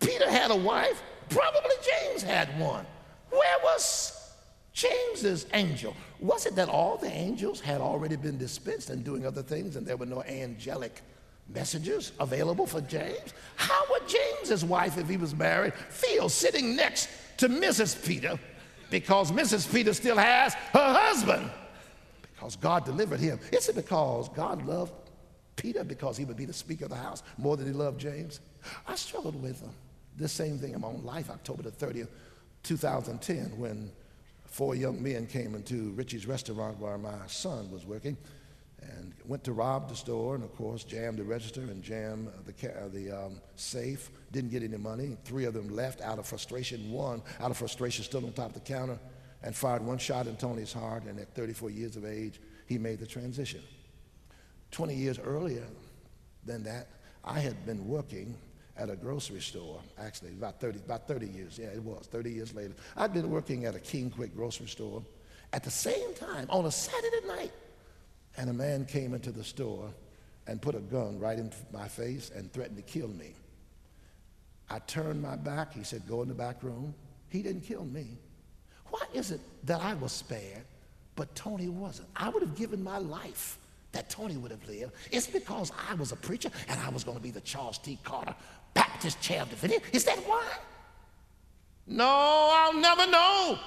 Peter 0.00 0.28
had 0.28 0.50
a 0.50 0.56
wife, 0.56 1.02
probably 1.30 1.74
James 1.82 2.22
had 2.22 2.58
one. 2.60 2.84
Where 3.30 3.58
was 3.64 4.32
James's 4.72 5.46
angel? 5.54 5.96
Was 6.20 6.46
it 6.46 6.54
that 6.56 6.68
all 6.68 6.96
the 6.96 7.10
angels 7.10 7.60
had 7.60 7.80
already 7.80 8.16
been 8.16 8.38
dispensed 8.38 8.90
and 8.90 9.04
doing 9.04 9.26
other 9.26 9.42
things 9.42 9.76
and 9.76 9.86
there 9.86 9.96
were 9.96 10.06
no 10.06 10.22
angelic 10.22 11.02
messengers 11.48 12.12
available 12.20 12.66
for 12.66 12.80
James? 12.82 13.34
How 13.56 13.82
would 13.90 14.08
James's 14.08 14.64
wife, 14.64 14.98
if 14.98 15.08
he 15.08 15.16
was 15.16 15.34
married, 15.34 15.74
feel 15.74 16.28
sitting 16.28 16.76
next 16.76 17.08
to 17.38 17.48
Mrs. 17.48 18.04
Peter 18.04 18.38
because 18.90 19.32
Mrs. 19.32 19.72
Peter 19.72 19.92
still 19.94 20.18
has 20.18 20.54
her 20.54 20.94
husband? 20.94 21.50
Because 22.34 22.56
God 22.56 22.84
delivered 22.84 23.20
him. 23.20 23.40
Is 23.52 23.68
it 23.68 23.76
because 23.76 24.28
God 24.28 24.64
loved 24.66 24.92
Peter 25.56 25.84
because 25.84 26.16
he 26.16 26.24
would 26.26 26.36
be 26.36 26.44
the 26.44 26.52
speaker 26.52 26.84
of 26.84 26.90
the 26.90 26.96
house 26.96 27.22
more 27.38 27.56
than 27.56 27.66
he 27.66 27.72
loved 27.72 27.98
James? 27.98 28.40
I 28.86 28.94
struggled 28.94 29.40
with 29.42 29.62
uh, 29.62 29.68
the 30.16 30.28
same 30.28 30.58
thing 30.58 30.74
in 30.74 30.80
my 30.80 30.88
own 30.88 31.02
life, 31.02 31.30
October 31.30 31.62
the 31.62 31.70
30th, 31.70 32.08
2010 32.66 33.56
when 33.58 33.90
four 34.44 34.74
young 34.74 35.00
men 35.00 35.26
came 35.26 35.54
into 35.54 35.92
Richie's 35.92 36.26
restaurant 36.26 36.78
where 36.78 36.98
my 36.98 37.26
son 37.28 37.70
was 37.70 37.86
working 37.86 38.16
and 38.80 39.14
went 39.24 39.44
to 39.44 39.52
rob 39.52 39.88
the 39.88 39.94
store 39.94 40.34
and 40.34 40.42
of 40.42 40.54
course 40.56 40.82
jammed 40.82 41.18
the 41.18 41.24
register 41.24 41.60
and 41.60 41.82
jammed 41.82 42.28
the, 42.44 42.68
uh, 42.68 42.88
the 42.88 43.10
um, 43.10 43.40
safe. 43.54 44.10
Didn't 44.32 44.50
get 44.50 44.62
any 44.62 44.76
money. 44.76 45.16
Three 45.24 45.44
of 45.44 45.54
them 45.54 45.68
left 45.68 46.00
out 46.00 46.18
of 46.18 46.26
frustration. 46.26 46.90
One 46.90 47.22
out 47.40 47.50
of 47.50 47.56
frustration 47.56 48.04
stood 48.04 48.24
on 48.24 48.32
top 48.32 48.48
of 48.48 48.54
the 48.54 48.60
counter 48.60 48.98
and 49.42 49.54
fired 49.54 49.84
one 49.84 49.98
shot 49.98 50.26
in 50.26 50.36
tony's 50.36 50.72
heart. 50.72 51.04
And 51.04 51.20
at 51.20 51.34
34 51.34 51.70
years 51.70 51.96
of 51.96 52.04
age 52.04 52.40
he 52.66 52.78
made 52.78 52.98
the 52.98 53.06
transition. 53.06 53.62
20 54.72 54.94
years 54.94 55.18
earlier 55.20 55.66
than 56.44 56.62
that 56.64 56.88
i 57.24 57.38
had 57.38 57.64
been 57.66 57.86
working 57.86 58.36
at 58.78 58.90
a 58.90 58.96
grocery 58.96 59.40
store, 59.40 59.80
actually, 59.98 60.30
about 60.30 60.60
30, 60.60 60.78
about 60.80 61.08
30 61.08 61.26
years. 61.26 61.58
Yeah, 61.58 61.68
it 61.68 61.82
was, 61.82 62.06
30 62.06 62.30
years 62.30 62.54
later. 62.54 62.74
I'd 62.96 63.12
been 63.12 63.30
working 63.30 63.64
at 63.64 63.74
a 63.74 63.80
King 63.80 64.10
Quick 64.10 64.34
grocery 64.34 64.66
store 64.66 65.02
at 65.52 65.64
the 65.64 65.70
same 65.70 66.14
time 66.14 66.46
on 66.50 66.66
a 66.66 66.70
Saturday 66.70 67.26
night. 67.26 67.52
And 68.36 68.50
a 68.50 68.52
man 68.52 68.84
came 68.84 69.14
into 69.14 69.32
the 69.32 69.44
store 69.44 69.88
and 70.46 70.60
put 70.60 70.74
a 70.74 70.80
gun 70.80 71.18
right 71.18 71.38
in 71.38 71.50
my 71.72 71.88
face 71.88 72.30
and 72.34 72.52
threatened 72.52 72.76
to 72.76 72.82
kill 72.82 73.08
me. 73.08 73.34
I 74.68 74.80
turned 74.80 75.22
my 75.22 75.36
back. 75.36 75.72
He 75.72 75.84
said, 75.84 76.06
Go 76.06 76.22
in 76.22 76.28
the 76.28 76.34
back 76.34 76.62
room. 76.62 76.94
He 77.28 77.42
didn't 77.42 77.62
kill 77.62 77.84
me. 77.84 78.18
Why 78.90 79.02
is 79.14 79.30
it 79.30 79.40
that 79.64 79.80
I 79.80 79.94
was 79.94 80.12
spared, 80.12 80.64
but 81.14 81.34
Tony 81.34 81.68
wasn't? 81.68 82.08
I 82.14 82.28
would 82.28 82.42
have 82.42 82.56
given 82.56 82.82
my 82.82 82.98
life 82.98 83.58
that 83.96 84.10
Tony 84.10 84.36
would 84.36 84.50
have 84.50 84.66
lived. 84.68 84.92
It's 85.10 85.26
because 85.26 85.72
I 85.88 85.94
was 85.94 86.12
a 86.12 86.16
preacher 86.16 86.50
and 86.68 86.78
I 86.80 86.90
was 86.90 87.02
going 87.02 87.16
to 87.16 87.22
be 87.22 87.30
the 87.30 87.40
Charles 87.40 87.78
T. 87.78 87.98
Carter 88.04 88.34
Baptist 88.76 89.18
of 89.30 89.48
divinity. 89.48 89.82
Is 89.92 90.04
that 90.04 90.18
why? 90.28 90.44
No, 91.86 92.04
I'll 92.06 92.74
never 92.74 93.06
know. 93.10 93.58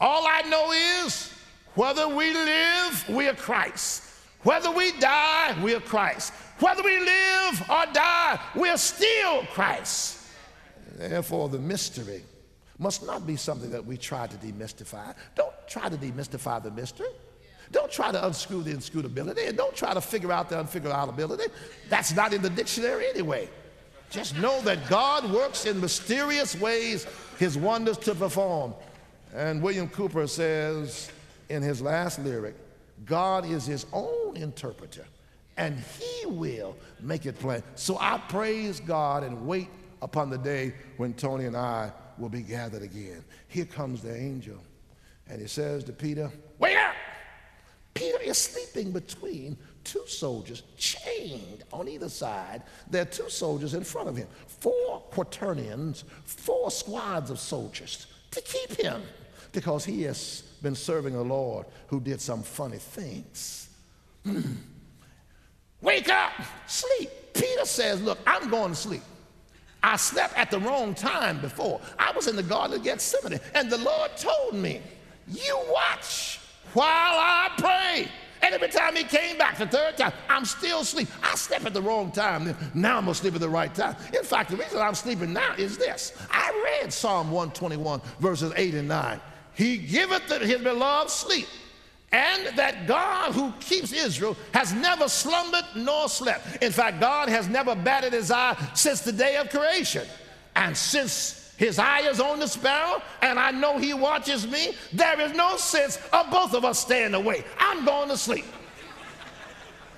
All 0.00 0.26
I 0.26 0.42
know 0.42 0.72
is 0.72 1.32
whether 1.74 2.08
we 2.08 2.34
live, 2.34 3.08
we 3.08 3.28
are 3.28 3.34
Christ. 3.34 4.02
Whether 4.42 4.70
we 4.70 4.92
die, 4.98 5.56
we 5.62 5.74
are 5.74 5.80
Christ. 5.80 6.32
Whether 6.58 6.82
we 6.82 6.98
live 6.98 7.62
or 7.70 7.84
die, 7.92 8.40
we 8.56 8.68
are 8.68 8.76
still 8.76 9.44
Christ. 9.52 10.18
Therefore, 10.96 11.48
the 11.48 11.58
mystery 11.58 12.22
must 12.78 13.06
not 13.06 13.26
be 13.26 13.36
something 13.36 13.70
that 13.70 13.84
we 13.84 13.96
try 13.96 14.26
to 14.26 14.36
demystify. 14.38 15.14
Don't 15.36 15.54
try 15.68 15.88
to 15.88 15.96
demystify 15.96 16.60
the 16.62 16.72
mystery. 16.72 17.08
Don't 17.70 17.92
try 17.92 18.10
to 18.10 18.26
unscrew 18.26 18.62
the 18.62 18.72
inscrutability 18.72 19.46
and 19.46 19.56
don't 19.56 19.76
try 19.76 19.94
to 19.94 20.00
figure 20.00 20.32
out 20.32 20.48
the 20.48 20.56
unfigureoutability. 20.56 21.48
That's 21.88 22.14
not 22.14 22.32
in 22.32 22.42
the 22.42 22.50
dictionary 22.50 23.06
anyway. 23.08 23.48
Just 24.10 24.36
know 24.38 24.60
that 24.62 24.88
God 24.88 25.30
works 25.30 25.66
in 25.66 25.80
mysterious 25.80 26.58
ways 26.58 27.06
his 27.38 27.58
wonders 27.58 27.98
to 27.98 28.14
perform. 28.14 28.74
And 29.34 29.62
William 29.62 29.88
Cowper 29.88 30.26
says 30.28 31.10
in 31.48 31.62
his 31.62 31.82
last 31.82 32.18
lyric, 32.20 32.54
God 33.04 33.44
is 33.44 33.66
his 33.66 33.86
own 33.92 34.36
interpreter 34.36 35.04
and 35.56 35.76
he 35.98 36.26
will 36.26 36.76
make 37.00 37.26
it 37.26 37.38
plain. 37.38 37.62
So 37.74 37.98
I 38.00 38.18
praise 38.28 38.80
God 38.80 39.24
and 39.24 39.46
wait 39.46 39.68
upon 40.00 40.30
the 40.30 40.38
day 40.38 40.72
when 40.96 41.12
Tony 41.12 41.44
and 41.44 41.56
I 41.56 41.92
will 42.16 42.28
be 42.28 42.42
gathered 42.42 42.82
again. 42.82 43.24
Here 43.48 43.64
comes 43.64 44.02
the 44.02 44.16
angel 44.16 44.58
and 45.28 45.40
he 45.40 45.48
says 45.48 45.84
to 45.84 45.92
Peter, 45.92 46.30
Wake 46.58 46.76
up! 46.76 46.94
Peter 47.94 48.20
is 48.22 48.38
sleeping 48.38 48.92
between 48.92 49.56
two 49.88 50.06
soldiers 50.06 50.62
chained 50.76 51.64
on 51.72 51.88
either 51.88 52.08
side. 52.08 52.62
There 52.90 53.02
are 53.02 53.06
two 53.06 53.30
soldiers 53.30 53.74
in 53.74 53.84
front 53.84 54.08
of 54.08 54.16
him, 54.16 54.28
four 54.46 55.00
quaternions, 55.10 56.04
four 56.24 56.70
squads 56.70 57.30
of 57.30 57.38
soldiers 57.38 58.06
to 58.30 58.40
keep 58.42 58.78
him 58.78 59.02
because 59.52 59.84
he 59.84 60.02
has 60.02 60.42
been 60.62 60.74
serving 60.74 61.14
a 61.14 61.22
Lord 61.22 61.66
who 61.86 62.00
did 62.00 62.20
some 62.20 62.42
funny 62.42 62.76
things. 62.76 63.70
Hmm. 64.24 64.42
Wake 65.80 66.08
up, 66.08 66.32
sleep. 66.66 67.10
Peter 67.32 67.64
says, 67.64 68.02
Look, 68.02 68.18
I'm 68.26 68.50
going 68.50 68.70
to 68.70 68.76
sleep. 68.76 69.02
I 69.82 69.96
slept 69.96 70.36
at 70.36 70.50
the 70.50 70.58
wrong 70.58 70.92
time 70.94 71.40
before. 71.40 71.80
I 71.98 72.10
was 72.12 72.26
in 72.26 72.34
the 72.34 72.42
Garden 72.42 72.76
of 72.78 72.84
Gethsemane, 72.84 73.40
and 73.54 73.70
the 73.70 73.78
Lord 73.78 74.10
told 74.16 74.54
me, 74.54 74.82
You 75.28 75.58
watch 75.70 76.40
while 76.74 76.84
I 76.86 77.50
pray. 77.56 78.08
And 78.42 78.54
every 78.54 78.68
time 78.68 78.96
he 78.96 79.04
came 79.04 79.36
back 79.38 79.58
the 79.58 79.66
third 79.66 79.96
time, 79.96 80.12
I'm 80.28 80.44
still 80.44 80.80
asleep. 80.80 81.08
I 81.22 81.34
slept 81.34 81.66
at 81.66 81.74
the 81.74 81.82
wrong 81.82 82.12
time. 82.12 82.56
Now 82.74 82.98
I'm 82.98 83.04
going 83.04 83.14
to 83.14 83.20
sleep 83.20 83.34
at 83.34 83.40
the 83.40 83.48
right 83.48 83.74
time. 83.74 83.96
In 84.16 84.24
fact, 84.24 84.50
the 84.50 84.56
reason 84.56 84.80
I'm 84.80 84.94
sleeping 84.94 85.32
now 85.32 85.54
is 85.56 85.76
this. 85.76 86.12
I 86.30 86.78
read 86.82 86.92
Psalm 86.92 87.30
121, 87.30 88.00
verses 88.20 88.52
8 88.56 88.74
and 88.74 88.88
9. 88.88 89.20
He 89.54 89.76
giveth 89.76 90.30
his 90.40 90.60
beloved 90.60 91.10
sleep, 91.10 91.48
and 92.12 92.56
that 92.56 92.86
God 92.86 93.32
who 93.32 93.52
keeps 93.60 93.92
Israel 93.92 94.36
has 94.54 94.72
never 94.72 95.08
slumbered 95.08 95.64
nor 95.74 96.08
slept. 96.08 96.62
In 96.62 96.72
fact, 96.72 97.00
God 97.00 97.28
has 97.28 97.48
never 97.48 97.74
batted 97.74 98.12
his 98.12 98.30
eye 98.30 98.56
since 98.74 99.00
the 99.00 99.12
day 99.12 99.36
of 99.36 99.50
creation. 99.50 100.06
And 100.54 100.76
since 100.76 101.37
his 101.58 101.80
eye 101.80 102.08
is 102.08 102.20
on 102.20 102.38
the 102.38 102.46
sparrow, 102.46 103.02
and 103.20 103.36
I 103.36 103.50
know 103.50 103.78
he 103.78 103.92
watches 103.92 104.46
me. 104.46 104.74
There 104.92 105.20
is 105.20 105.32
no 105.32 105.56
sense 105.56 105.98
of 106.12 106.30
both 106.30 106.54
of 106.54 106.64
us 106.64 106.78
staying 106.78 107.14
away. 107.14 107.44
I'm 107.58 107.84
going 107.84 108.08
to 108.10 108.16
sleep. 108.16 108.44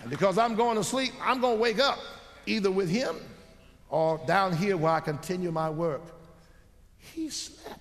And 0.00 0.08
because 0.08 0.38
I'm 0.38 0.54
going 0.54 0.78
to 0.78 0.84
sleep, 0.84 1.12
I'm 1.22 1.38
going 1.42 1.56
to 1.56 1.60
wake 1.60 1.78
up 1.78 1.98
either 2.46 2.70
with 2.70 2.88
him 2.88 3.16
or 3.90 4.18
down 4.26 4.56
here 4.56 4.78
where 4.78 4.92
I 4.92 5.00
continue 5.00 5.52
my 5.52 5.68
work. 5.68 6.00
He 6.96 7.28
slept. 7.28 7.78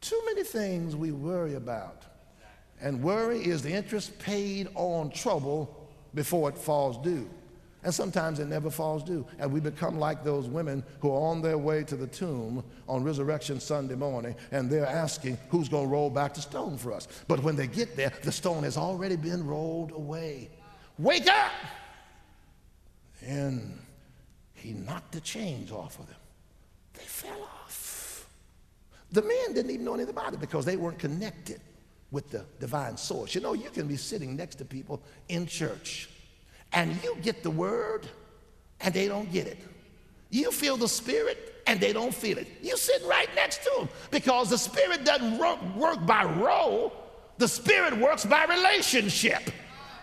Too 0.00 0.22
many 0.24 0.42
things 0.42 0.96
we 0.96 1.12
worry 1.12 1.54
about. 1.54 2.02
And 2.80 3.02
worry 3.02 3.40
is 3.44 3.60
the 3.60 3.72
interest 3.72 4.18
paid 4.18 4.68
on 4.74 5.10
trouble 5.10 5.90
before 6.14 6.48
it 6.48 6.56
falls 6.56 6.96
due. 7.04 7.28
And 7.86 7.94
sometimes 7.94 8.40
it 8.40 8.48
never 8.48 8.68
falls 8.68 9.04
due. 9.04 9.24
And 9.38 9.52
we 9.52 9.60
become 9.60 9.96
like 9.96 10.24
those 10.24 10.48
women 10.48 10.82
who 10.98 11.08
are 11.08 11.30
on 11.30 11.40
their 11.40 11.56
way 11.56 11.84
to 11.84 11.94
the 11.94 12.08
tomb 12.08 12.64
on 12.88 13.04
Resurrection 13.04 13.60
Sunday 13.60 13.94
morning 13.94 14.34
and 14.50 14.68
they're 14.68 14.84
asking 14.84 15.38
who's 15.50 15.68
going 15.68 15.84
to 15.84 15.88
roll 15.88 16.10
back 16.10 16.34
the 16.34 16.40
stone 16.40 16.78
for 16.78 16.92
us. 16.92 17.06
But 17.28 17.44
when 17.44 17.54
they 17.54 17.68
get 17.68 17.94
there, 17.94 18.12
the 18.24 18.32
stone 18.32 18.64
has 18.64 18.76
already 18.76 19.14
been 19.14 19.46
rolled 19.46 19.92
away. 19.92 20.50
Wake 20.98 21.28
up! 21.28 21.52
And 23.24 23.78
he 24.54 24.72
knocked 24.72 25.12
the 25.12 25.20
chains 25.20 25.70
off 25.70 26.00
of 26.00 26.08
them. 26.08 26.16
They 26.94 27.04
fell 27.04 27.40
off. 27.40 28.28
The 29.12 29.22
men 29.22 29.54
didn't 29.54 29.70
even 29.70 29.84
know 29.84 29.94
anything 29.94 30.10
about 30.10 30.34
it 30.34 30.40
because 30.40 30.64
they 30.64 30.76
weren't 30.76 30.98
connected 30.98 31.60
with 32.10 32.32
the 32.32 32.44
divine 32.58 32.96
source. 32.96 33.32
You 33.32 33.42
know, 33.42 33.52
you 33.52 33.70
can 33.70 33.86
be 33.86 33.96
sitting 33.96 34.34
next 34.34 34.56
to 34.56 34.64
people 34.64 35.00
in 35.28 35.46
church 35.46 36.08
and 36.76 37.02
you 37.02 37.16
get 37.22 37.42
the 37.42 37.50
word 37.50 38.06
and 38.82 38.92
they 38.92 39.08
don't 39.08 39.32
get 39.32 39.46
it. 39.46 39.58
You 40.28 40.52
feel 40.52 40.76
the 40.76 40.88
spirit 40.88 41.62
and 41.66 41.80
they 41.80 41.92
don't 41.92 42.14
feel 42.14 42.36
it. 42.36 42.46
You 42.62 42.76
sit 42.76 43.02
right 43.06 43.28
next 43.34 43.64
to 43.64 43.70
them 43.78 43.88
because 44.10 44.50
the 44.50 44.58
spirit 44.58 45.02
doesn't 45.04 45.38
work, 45.38 45.58
work 45.74 46.04
by 46.06 46.24
role, 46.24 46.92
the 47.38 47.48
spirit 47.48 47.96
works 47.96 48.26
by 48.26 48.44
relationship. 48.44 49.50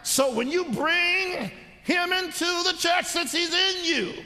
So 0.02 0.34
when 0.34 0.50
you 0.50 0.66
bring 0.66 1.52
him 1.84 2.12
into 2.12 2.46
the 2.46 2.76
church 2.78 3.06
since 3.06 3.32
he's 3.32 3.54
in 3.54 3.86
you, 3.86 4.24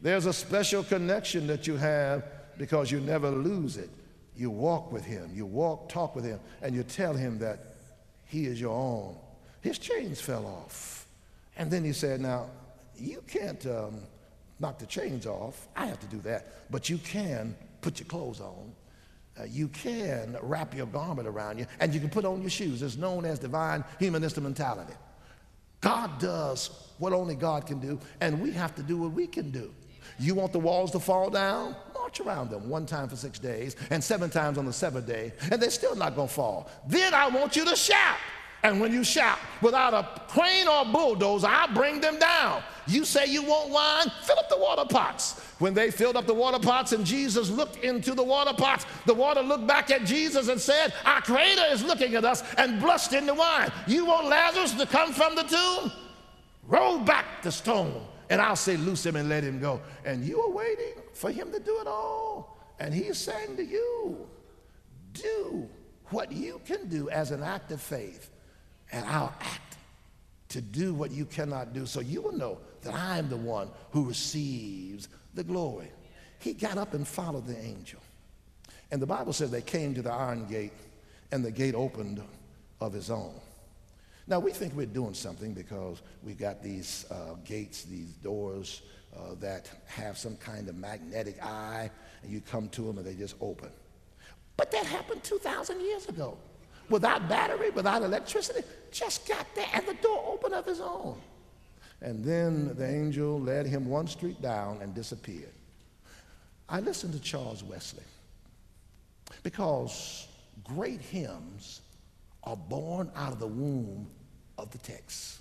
there's 0.00 0.26
a 0.26 0.32
special 0.32 0.84
connection 0.84 1.48
that 1.48 1.66
you 1.66 1.76
have 1.76 2.22
because 2.56 2.92
you 2.92 3.00
never 3.00 3.30
lose 3.30 3.76
it. 3.76 3.90
You 4.36 4.50
walk 4.50 4.92
with 4.92 5.04
him, 5.04 5.32
you 5.34 5.44
walk, 5.44 5.88
talk 5.88 6.14
with 6.14 6.24
him, 6.24 6.38
and 6.62 6.72
you 6.72 6.84
tell 6.84 7.14
him 7.14 7.40
that 7.40 7.74
he 8.26 8.46
is 8.46 8.60
your 8.60 8.76
own. 8.76 9.16
His 9.60 9.76
chains 9.76 10.20
fell 10.20 10.46
off. 10.46 10.99
And 11.60 11.70
then 11.70 11.84
he 11.84 11.92
said, 11.92 12.22
Now, 12.22 12.46
you 12.96 13.22
can't 13.28 13.64
um, 13.66 14.00
knock 14.60 14.78
the 14.78 14.86
chains 14.86 15.26
off. 15.26 15.68
I 15.76 15.84
have 15.84 16.00
to 16.00 16.06
do 16.06 16.18
that. 16.20 16.70
But 16.70 16.88
you 16.88 16.96
can 16.96 17.54
put 17.82 18.00
your 18.00 18.06
clothes 18.06 18.40
on. 18.40 18.72
Uh, 19.38 19.44
you 19.44 19.68
can 19.68 20.38
wrap 20.40 20.74
your 20.74 20.86
garment 20.86 21.28
around 21.28 21.58
you, 21.58 21.66
and 21.78 21.92
you 21.92 22.00
can 22.00 22.08
put 22.08 22.24
on 22.24 22.40
your 22.40 22.48
shoes. 22.48 22.80
It's 22.80 22.96
known 22.96 23.26
as 23.26 23.38
divine 23.38 23.84
human 23.98 24.24
instrumentality. 24.24 24.94
God 25.82 26.18
does 26.18 26.70
what 26.98 27.12
only 27.12 27.34
God 27.34 27.66
can 27.66 27.78
do, 27.78 28.00
and 28.22 28.40
we 28.40 28.52
have 28.52 28.74
to 28.76 28.82
do 28.82 28.96
what 28.96 29.12
we 29.12 29.26
can 29.26 29.50
do. 29.50 29.70
You 30.18 30.34
want 30.34 30.54
the 30.54 30.58
walls 30.58 30.90
to 30.92 30.98
fall 30.98 31.28
down? 31.28 31.76
March 31.92 32.20
around 32.20 32.48
them 32.50 32.70
one 32.70 32.86
time 32.86 33.08
for 33.08 33.16
six 33.16 33.38
days 33.38 33.76
and 33.90 34.02
seven 34.02 34.30
times 34.30 34.56
on 34.56 34.64
the 34.64 34.72
seventh 34.72 35.06
day, 35.06 35.32
and 35.50 35.60
they're 35.60 35.68
still 35.68 35.94
not 35.94 36.16
going 36.16 36.28
to 36.28 36.34
fall. 36.34 36.70
Then 36.88 37.12
I 37.12 37.28
want 37.28 37.54
you 37.54 37.66
to 37.66 37.76
shout. 37.76 38.16
And 38.62 38.78
when 38.78 38.92
you 38.92 39.02
shout, 39.02 39.38
without 39.62 39.94
a 39.94 40.20
crane 40.28 40.68
or 40.68 40.84
bulldozer, 40.84 41.46
I'll 41.46 41.72
bring 41.72 42.00
them 42.00 42.18
down. 42.18 42.62
You 42.86 43.04
say 43.04 43.26
you 43.26 43.42
want 43.42 43.70
wine, 43.70 44.12
fill 44.22 44.38
up 44.38 44.50
the 44.50 44.58
water 44.58 44.84
pots. 44.84 45.40
When 45.58 45.72
they 45.72 45.90
filled 45.90 46.16
up 46.16 46.26
the 46.26 46.34
water 46.34 46.58
pots 46.58 46.92
and 46.92 47.04
Jesus 47.04 47.48
looked 47.48 47.76
into 47.76 48.14
the 48.14 48.22
water 48.22 48.52
pots, 48.52 48.84
the 49.06 49.14
water 49.14 49.40
looked 49.40 49.66
back 49.66 49.90
at 49.90 50.04
Jesus 50.04 50.48
and 50.48 50.60
said, 50.60 50.92
Our 51.06 51.22
Creator 51.22 51.64
is 51.70 51.82
looking 51.84 52.16
at 52.16 52.24
us 52.24 52.42
and 52.58 52.80
blushed 52.80 53.14
in 53.14 53.26
the 53.26 53.34
wine. 53.34 53.72
You 53.86 54.04
want 54.06 54.26
Lazarus 54.26 54.74
to 54.74 54.86
come 54.86 55.12
from 55.12 55.36
the 55.36 55.42
tomb? 55.44 55.92
Roll 56.66 56.98
back 56.98 57.42
the 57.42 57.52
stone, 57.52 58.06
and 58.28 58.42
I'll 58.42 58.56
say, 58.56 58.76
Loose 58.76 59.06
him 59.06 59.16
and 59.16 59.28
let 59.28 59.42
him 59.42 59.58
go. 59.58 59.80
And 60.04 60.22
you 60.22 60.40
are 60.42 60.50
waiting 60.50 60.94
for 61.14 61.30
him 61.30 61.50
to 61.52 61.60
do 61.60 61.78
it 61.80 61.86
all. 61.86 62.58
And 62.78 62.92
he's 62.92 63.16
saying 63.16 63.56
to 63.56 63.64
you, 63.64 64.28
Do 65.14 65.68
what 66.10 66.30
you 66.30 66.60
can 66.66 66.88
do 66.88 67.08
as 67.08 67.30
an 67.30 67.42
act 67.42 67.72
of 67.72 67.80
faith 67.80 68.30
and 68.92 69.04
I'll 69.06 69.34
act 69.40 69.76
to 70.50 70.60
do 70.60 70.92
what 70.94 71.10
you 71.10 71.24
cannot 71.24 71.72
do 71.72 71.86
so 71.86 72.00
you 72.00 72.22
will 72.22 72.32
know 72.32 72.58
that 72.82 72.94
I 72.94 73.18
am 73.18 73.28
the 73.28 73.36
one 73.36 73.68
who 73.92 74.04
receives 74.04 75.08
the 75.34 75.44
glory. 75.44 75.90
He 76.38 76.52
got 76.52 76.78
up 76.78 76.94
and 76.94 77.06
followed 77.06 77.46
the 77.46 77.58
angel. 77.58 78.00
And 78.90 79.00
the 79.00 79.06
Bible 79.06 79.32
says 79.32 79.50
they 79.50 79.62
came 79.62 79.94
to 79.94 80.02
the 80.02 80.10
iron 80.10 80.46
gate 80.46 80.72
and 81.30 81.44
the 81.44 81.50
gate 81.50 81.74
opened 81.74 82.22
of 82.80 82.92
his 82.92 83.10
own. 83.10 83.34
Now 84.26 84.38
we 84.38 84.52
think 84.52 84.74
we're 84.74 84.86
doing 84.86 85.14
something 85.14 85.54
because 85.54 86.02
we've 86.22 86.38
got 86.38 86.62
these 86.62 87.04
uh, 87.10 87.34
gates, 87.44 87.84
these 87.84 88.12
doors 88.14 88.82
uh, 89.16 89.34
that 89.40 89.70
have 89.86 90.16
some 90.16 90.36
kind 90.36 90.68
of 90.68 90.76
magnetic 90.76 91.42
eye, 91.44 91.90
and 92.22 92.32
you 92.32 92.40
come 92.40 92.68
to 92.70 92.82
them 92.82 92.98
and 92.98 93.06
they 93.06 93.14
just 93.14 93.36
open. 93.40 93.70
But 94.56 94.70
that 94.72 94.84
happened 94.84 95.24
2,000 95.24 95.80
years 95.80 96.08
ago. 96.08 96.36
Without 96.90 97.28
battery, 97.28 97.70
without 97.70 98.02
electricity, 98.02 98.62
just 98.90 99.26
got 99.26 99.46
there, 99.54 99.68
and 99.72 99.86
the 99.86 99.94
door 99.94 100.24
opened 100.26 100.54
of 100.54 100.66
his 100.66 100.80
own. 100.80 101.18
And 102.02 102.24
then 102.24 102.74
the 102.76 102.88
angel 102.88 103.40
led 103.40 103.66
him 103.66 103.86
one 103.86 104.08
street 104.08 104.42
down 104.42 104.80
and 104.82 104.94
disappeared. 104.94 105.52
I 106.68 106.80
listened 106.80 107.12
to 107.14 107.20
Charles 107.20 107.62
Wesley 107.62 108.04
because 109.42 110.26
great 110.64 111.00
hymns 111.00 111.80
are 112.44 112.56
born 112.56 113.10
out 113.14 113.32
of 113.32 113.38
the 113.38 113.46
womb 113.46 114.08
of 114.58 114.70
the 114.70 114.78
text. 114.78 115.38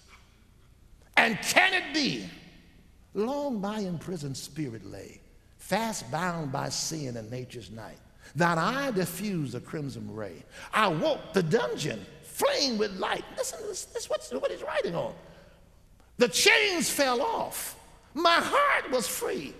And 1.17 1.38
can 1.41 1.73
it 1.73 1.93
be? 1.93 2.29
Long 3.13 3.59
my 3.59 3.79
imprisoned 3.79 4.38
spirit 4.38 4.85
lay, 4.85 5.19
fast 5.57 6.09
bound 6.12 6.51
by 6.51 6.69
sin 6.69 7.17
and 7.17 7.29
nature's 7.31 7.71
night. 7.71 7.97
Thine 8.35 8.57
eye 8.57 8.91
diffused 8.91 9.55
a 9.55 9.59
crimson 9.59 10.13
ray. 10.13 10.43
I 10.73 10.87
woke 10.87 11.33
the 11.33 11.43
dungeon, 11.43 12.05
flame 12.23 12.77
with 12.77 12.97
light. 12.97 13.23
Listen, 13.37 13.59
this, 13.67 13.87
is 13.95 14.09
what, 14.09 14.27
what 14.41 14.51
he's 14.51 14.63
writing 14.63 14.95
on. 14.95 15.13
The 16.17 16.27
chains 16.27 16.89
fell 16.89 17.21
off. 17.21 17.75
My 18.13 18.39
heart 18.41 18.91
was 18.91 19.07
free. 19.07 19.53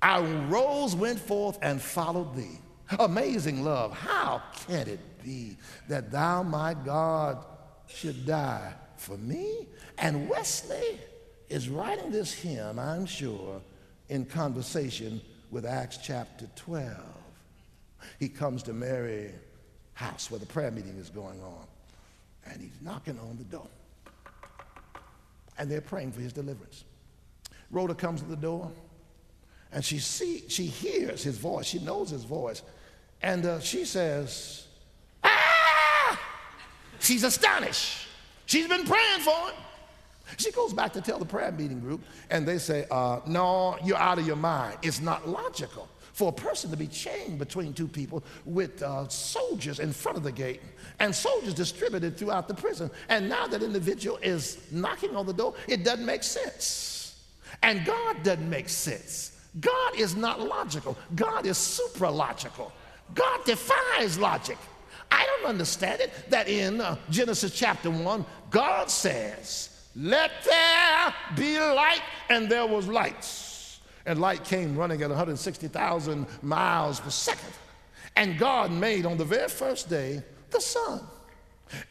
I 0.00 0.20
rose, 0.20 0.94
went 0.94 1.18
forth, 1.18 1.58
and 1.62 1.80
followed 1.80 2.34
thee. 2.34 2.58
Amazing 2.98 3.64
love, 3.64 3.92
how 3.92 4.42
can 4.66 4.88
it 4.88 5.00
be 5.22 5.58
that 5.88 6.10
thou, 6.10 6.42
my 6.42 6.74
God, 6.74 7.44
should 7.86 8.24
die 8.24 8.72
for 8.96 9.18
me? 9.18 9.66
And 9.98 10.28
Wesley 10.28 10.98
is 11.48 11.68
writing 11.68 12.10
this 12.10 12.32
hymn, 12.32 12.78
I'm 12.78 13.04
sure, 13.04 13.60
in 14.08 14.24
conversation 14.24 15.20
with 15.50 15.66
Acts 15.66 15.98
chapter 15.98 16.48
12. 16.56 16.96
He 18.18 18.28
comes 18.28 18.62
to 18.64 18.72
Mary's 18.72 19.32
house 19.94 20.30
where 20.30 20.38
the 20.38 20.46
prayer 20.46 20.70
meeting 20.70 20.96
is 20.96 21.10
going 21.10 21.40
on, 21.42 21.66
and 22.46 22.60
he's 22.60 22.78
knocking 22.80 23.18
on 23.18 23.36
the 23.36 23.44
door. 23.44 23.66
And 25.58 25.70
they're 25.70 25.80
praying 25.80 26.12
for 26.12 26.20
his 26.20 26.32
deliverance. 26.32 26.84
Rhoda 27.70 27.94
comes 27.94 28.22
to 28.22 28.28
the 28.28 28.36
door, 28.36 28.70
and 29.72 29.84
she, 29.84 29.98
see, 29.98 30.44
she 30.48 30.66
hears 30.66 31.22
his 31.22 31.36
voice. 31.36 31.66
She 31.66 31.78
knows 31.80 32.10
his 32.10 32.24
voice. 32.24 32.62
And 33.20 33.44
uh, 33.44 33.60
she 33.60 33.84
says, 33.84 34.66
Ah! 35.24 36.20
She's 37.00 37.24
astonished. 37.24 38.06
She's 38.46 38.68
been 38.68 38.84
praying 38.84 39.20
for 39.20 39.50
him. 39.50 39.54
She 40.36 40.52
goes 40.52 40.72
back 40.72 40.92
to 40.92 41.00
tell 41.00 41.18
the 41.18 41.26
prayer 41.26 41.50
meeting 41.52 41.80
group, 41.80 42.02
and 42.30 42.46
they 42.46 42.58
say, 42.58 42.86
uh, 42.90 43.20
No, 43.26 43.76
you're 43.84 43.96
out 43.96 44.18
of 44.18 44.26
your 44.26 44.36
mind. 44.36 44.78
It's 44.82 45.00
not 45.00 45.28
logical 45.28 45.88
for 46.18 46.30
a 46.30 46.32
person 46.32 46.68
to 46.68 46.76
be 46.76 46.88
chained 46.88 47.38
between 47.38 47.72
two 47.72 47.86
people 47.86 48.24
with 48.44 48.82
uh, 48.82 49.06
soldiers 49.06 49.78
in 49.78 49.92
front 49.92 50.18
of 50.18 50.24
the 50.24 50.32
gate 50.32 50.60
and 50.98 51.14
soldiers 51.14 51.54
distributed 51.54 52.16
throughout 52.16 52.48
the 52.48 52.54
prison. 52.54 52.90
And 53.08 53.28
now 53.28 53.46
that 53.46 53.62
individual 53.62 54.18
is 54.20 54.58
knocking 54.72 55.14
on 55.14 55.26
the 55.26 55.32
door, 55.32 55.54
it 55.68 55.84
doesn't 55.84 56.04
make 56.04 56.24
sense. 56.24 57.20
And 57.62 57.84
God 57.84 58.24
doesn't 58.24 58.50
make 58.50 58.68
sense. 58.68 59.38
God 59.60 59.94
is 59.96 60.16
not 60.16 60.40
logical, 60.40 60.98
God 61.14 61.46
is 61.46 61.56
supra 61.56 62.10
logical. 62.10 62.72
God 63.14 63.44
defies 63.44 64.18
logic. 64.18 64.58
I 65.12 65.24
don't 65.24 65.48
understand 65.48 66.00
it 66.00 66.10
that 66.30 66.48
in 66.48 66.80
uh, 66.80 66.96
Genesis 67.10 67.54
chapter 67.54 67.90
1, 67.90 68.26
God 68.50 68.90
says, 68.90 69.86
Let 69.94 70.32
there 70.44 71.14
be 71.36 71.58
light, 71.60 72.02
and 72.28 72.50
there 72.50 72.66
was 72.66 72.88
lights. 72.88 73.47
And 74.08 74.22
light 74.22 74.42
came 74.42 74.74
running 74.74 75.02
at 75.02 75.10
160,000 75.10 76.26
miles 76.40 76.98
per 76.98 77.10
second. 77.10 77.52
And 78.16 78.38
God 78.38 78.72
made 78.72 79.04
on 79.04 79.18
the 79.18 79.24
very 79.24 79.50
first 79.50 79.90
day 79.90 80.22
the 80.48 80.62
sun. 80.62 81.02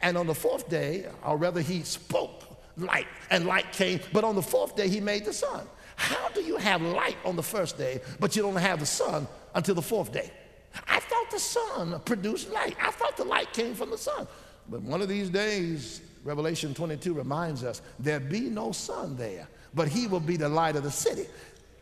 And 0.01 0.17
on 0.17 0.25
the 0.25 0.33
fourth 0.33 0.67
day, 0.67 1.05
or 1.23 1.37
rather, 1.37 1.61
He 1.61 1.83
spoke 1.83 2.43
light, 2.75 3.05
and 3.29 3.45
light 3.45 3.71
came. 3.71 3.99
But 4.11 4.23
on 4.23 4.33
the 4.33 4.41
fourth 4.41 4.75
day, 4.75 4.89
He 4.89 4.99
made 4.99 5.25
the 5.25 5.31
sun. 5.31 5.67
How 5.95 6.27
do 6.29 6.41
you 6.41 6.57
have 6.57 6.81
light 6.81 7.17
on 7.23 7.35
the 7.35 7.43
first 7.43 7.77
day, 7.77 8.01
but 8.19 8.35
you 8.35 8.41
don't 8.41 8.55
have 8.55 8.79
the 8.79 8.87
sun 8.87 9.27
until 9.53 9.75
the 9.75 9.83
fourth 9.83 10.11
day? 10.11 10.31
I 10.87 10.99
thought 10.99 11.29
the 11.29 11.39
sun 11.39 12.01
produced 12.03 12.49
light. 12.49 12.75
I 12.81 12.89
thought 12.89 13.15
the 13.15 13.25
light 13.25 13.53
came 13.53 13.75
from 13.75 13.91
the 13.91 13.97
sun. 13.97 14.27
But 14.67 14.81
one 14.81 15.03
of 15.03 15.07
these 15.07 15.29
days, 15.29 16.01
Revelation 16.23 16.73
22 16.73 17.13
reminds 17.13 17.63
us 17.63 17.83
there 17.99 18.19
be 18.19 18.41
no 18.41 18.71
sun 18.71 19.15
there, 19.17 19.47
but 19.75 19.87
he 19.87 20.07
will 20.07 20.19
be 20.19 20.35
the 20.35 20.49
light 20.49 20.75
of 20.75 20.81
the 20.81 20.89
city. 20.89 21.27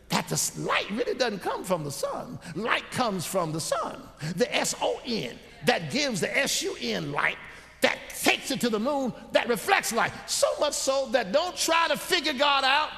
That 0.09 0.27
the 0.27 0.51
light 0.57 0.89
really 0.91 1.15
doesn't 1.15 1.39
come 1.39 1.63
from 1.63 1.83
the 1.83 1.91
sun. 1.91 2.39
Light 2.55 2.89
comes 2.91 3.25
from 3.25 3.51
the 3.51 3.59
sun. 3.59 4.01
The 4.35 4.53
S 4.55 4.75
O 4.81 4.99
N 5.05 5.37
that 5.65 5.91
gives 5.91 6.21
the 6.21 6.37
S 6.37 6.61
U 6.61 6.75
N 6.79 7.11
light 7.11 7.37
that 7.81 7.97
takes 8.21 8.51
it 8.51 8.61
to 8.61 8.69
the 8.69 8.79
moon 8.79 9.13
that 9.31 9.47
reflects 9.47 9.91
light. 9.93 10.11
So 10.27 10.47
much 10.59 10.73
so 10.73 11.07
that 11.11 11.31
don't 11.31 11.55
try 11.55 11.87
to 11.87 11.97
figure 11.97 12.33
God 12.33 12.63
out. 12.63 12.89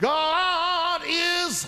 God 0.00 1.02
is 1.06 1.66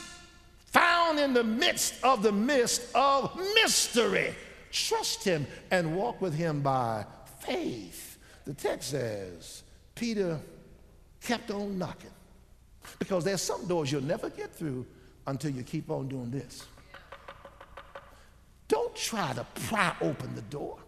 found 0.66 1.18
in 1.18 1.35
the 1.35 1.44
midst 1.44 2.02
of 2.04 2.22
the 2.22 2.33
mist 2.33 2.83
of 2.94 3.37
mystery. 3.54 4.35
Trust 4.70 5.24
him 5.24 5.46
and 5.70 5.96
walk 5.96 6.20
with 6.20 6.35
him 6.35 6.61
by 6.61 7.04
faith. 7.40 8.18
The 8.44 8.54
text 8.54 8.90
says 8.90 9.62
Peter 9.94 10.38
kept 11.20 11.50
on 11.50 11.76
knocking 11.76 12.11
because 13.00 13.24
there's 13.24 13.42
some 13.42 13.66
doors 13.66 13.90
you'll 13.90 14.02
never 14.02 14.30
get 14.30 14.54
through 14.54 14.86
until 15.26 15.50
you 15.50 15.64
keep 15.64 15.90
on 15.90 16.06
doing 16.06 16.30
this. 16.30 16.64
Don't 18.68 18.94
try 18.94 19.32
to 19.32 19.44
pry 19.66 19.92
open 20.00 20.32
the 20.36 20.42
door. 20.42 20.78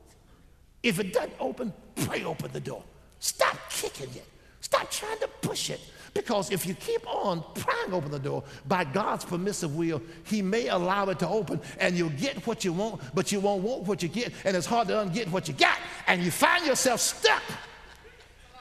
If 0.84 1.00
it 1.00 1.12
doesn't 1.12 1.32
open, 1.40 1.72
pray 1.96 2.22
open 2.22 2.52
the 2.52 2.60
door. 2.60 2.84
Stop 3.18 3.56
kicking 3.70 4.10
it. 4.14 4.26
Stop 4.60 4.88
trying 4.90 5.18
to 5.18 5.28
push 5.40 5.70
it. 5.70 5.80
Because 6.14 6.52
if 6.52 6.66
you 6.66 6.74
keep 6.74 7.04
on 7.08 7.42
prying 7.54 7.92
open 7.92 8.10
the 8.10 8.18
door 8.18 8.44
by 8.68 8.84
God's 8.84 9.24
permissive 9.24 9.74
will, 9.74 10.02
He 10.24 10.42
may 10.42 10.68
allow 10.68 11.08
it 11.08 11.18
to 11.20 11.28
open 11.28 11.60
and 11.80 11.96
you'll 11.96 12.10
get 12.10 12.46
what 12.46 12.64
you 12.64 12.72
want, 12.72 13.00
but 13.14 13.32
you 13.32 13.40
won't 13.40 13.62
want 13.62 13.84
what 13.84 14.02
you 14.02 14.08
get, 14.08 14.32
and 14.44 14.56
it's 14.56 14.66
hard 14.66 14.88
to 14.88 14.94
unget 14.94 15.28
what 15.30 15.48
you 15.48 15.54
got, 15.54 15.78
and 16.06 16.22
you 16.22 16.30
find 16.30 16.66
yourself 16.66 17.00
stuck 17.00 17.42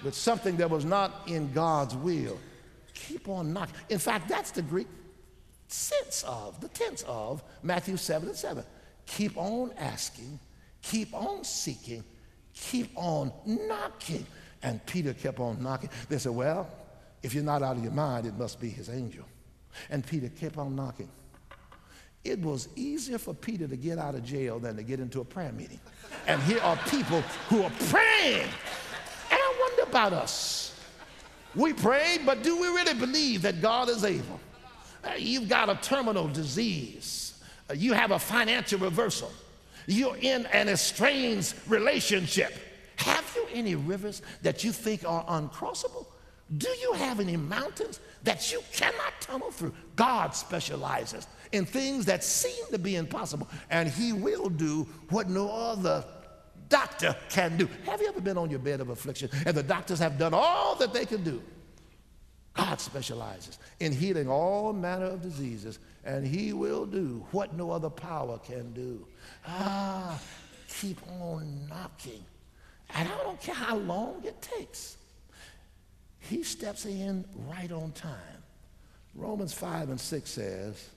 with 0.04 0.16
something 0.16 0.56
that 0.58 0.70
was 0.70 0.86
not 0.86 1.28
in 1.28 1.52
God's 1.52 1.96
will. 1.96 2.40
Keep 3.08 3.30
on 3.30 3.54
knocking. 3.54 3.76
In 3.90 4.00
fact, 4.00 4.28
that's 4.28 4.52
the 4.52 4.62
Greek 4.62 4.88
sense 5.68 6.24
of, 6.28 6.60
the 6.62 6.68
tense 6.70 7.04
of 7.08 7.44
Matthew 7.64 7.98
7 7.98 8.30
and 8.30 8.38
7. 8.38 8.64
Keep 9.06 9.38
on 9.38 9.72
asking, 9.78 10.40
keep 10.82 11.14
on 11.14 11.44
seeking, 11.44 12.04
keep 12.54 12.92
on 12.96 13.32
knocking. 13.46 14.26
And 14.64 14.86
Peter 14.86 15.14
kept 15.14 15.40
on 15.40 15.62
knocking. 15.62 15.90
They 16.08 16.20
said, 16.20 16.34
Well, 16.34 16.70
if 17.24 17.34
you're 17.34 17.44
not 17.44 17.64
out 17.64 17.78
of 17.78 17.84
your 17.84 17.94
mind, 17.94 18.28
it 18.28 18.38
must 18.38 18.60
be 18.60 18.70
his 18.70 18.90
angel. 18.90 19.26
And 19.90 20.06
Peter 20.06 20.30
kept 20.30 20.58
on 20.58 20.76
knocking. 20.76 21.10
It 22.24 22.40
was 22.40 22.70
easier 22.76 23.18
for 23.18 23.34
Peter 23.34 23.68
to 23.68 23.76
get 23.76 23.98
out 23.98 24.14
of 24.14 24.24
jail 24.24 24.60
than 24.60 24.76
to 24.76 24.84
get 24.84 25.00
into 25.00 25.22
a 25.22 25.26
prayer 25.26 25.52
meeting. 25.52 25.80
And 26.28 26.42
here 26.44 26.60
are 26.62 26.78
people 26.90 27.22
who 27.50 27.64
are 27.64 27.72
praying. 27.90 28.44
And 28.44 29.40
I 29.40 29.58
wonder 29.60 29.90
about 29.90 30.14
us. 30.14 30.80
We 31.56 31.74
prayed, 31.74 32.26
but 32.26 32.44
do 32.44 32.60
we 32.60 32.68
really 32.68 32.94
believe 32.94 33.42
that 33.42 33.62
God 33.62 33.90
is 33.90 34.06
able? 34.06 34.40
Uh, 35.04 35.14
you've 35.18 35.50
got 35.50 35.70
a 35.70 35.76
terminal 35.76 36.28
disease, 36.28 37.42
uh, 37.70 37.74
you 37.74 37.94
have 37.94 38.12
a 38.12 38.20
financial 38.20 38.80
reversal, 38.80 39.32
you're 39.88 40.18
in 40.18 40.46
an 40.48 40.70
estranged 40.70 41.56
relationship. 41.68 42.54
Have 42.98 43.32
you 43.36 43.48
any 43.54 43.76
rivers 43.76 44.22
that 44.44 44.64
you 44.64 44.72
think 44.72 45.04
are 45.08 45.26
uncrossable? 45.26 46.06
Do 46.58 46.70
you 46.70 46.94
have 46.94 47.20
any 47.20 47.36
mountains 47.38 48.00
that 48.24 48.52
you 48.52 48.62
cannot 48.72 49.14
tunnel 49.22 49.52
through? 49.52 49.74
God 49.96 50.36
specializes 50.36 51.28
in 51.52 51.66
things 51.66 52.06
that 52.06 52.24
seem 52.24 52.66
to 52.72 52.78
be 52.78 52.96
impossible, 52.96 53.48
and 53.70 53.90
He 53.90 54.14
will 54.14 54.50
do 54.50 54.88
what 55.10 55.30
no 55.30 55.50
other 55.50 56.06
doctor 56.72 57.16
can 57.30 57.58
do. 57.58 57.70
Have 57.86 58.02
you 58.02 58.08
ever 58.08 58.22
been 58.22 58.38
on 58.38 58.50
your 58.50 58.60
bed 58.60 58.82
of 58.82 58.90
affliction 58.90 59.30
and 59.46 59.56
the 59.56 59.62
doctors 59.62 60.00
have 60.00 60.18
done 60.18 60.34
all 60.34 60.74
that 60.76 60.94
they 60.94 61.06
can 61.06 61.24
do? 61.24 61.44
God 62.56 62.82
specializes 62.82 63.60
in 63.80 63.92
healing 63.92 64.28
all 64.28 64.74
manner 64.74 65.06
of 65.06 65.22
diseases, 65.22 65.80
and 66.04 66.26
He 66.26 66.52
will 66.52 66.86
do 66.86 67.26
what 67.32 67.54
no 67.54 67.72
other 67.72 67.90
power 67.90 68.40
can 68.40 68.74
do. 68.74 69.06
Ah, 69.48 70.20
keep 70.68 70.98
on 71.22 71.68
knocking. 71.70 72.24
And 72.94 73.08
I 73.08 73.18
don't 73.24 73.40
care 73.40 73.56
how 73.56 73.78
long 73.78 74.22
it 74.26 74.42
takes. 74.42 74.98
He 76.20 76.44
steps 76.44 76.86
in 76.86 77.24
right 77.48 77.72
on 77.72 77.92
time. 77.94 78.44
Romans 79.16 79.54
5 79.54 79.90
and 79.90 80.00
6 80.00 80.30
says, 80.30 80.90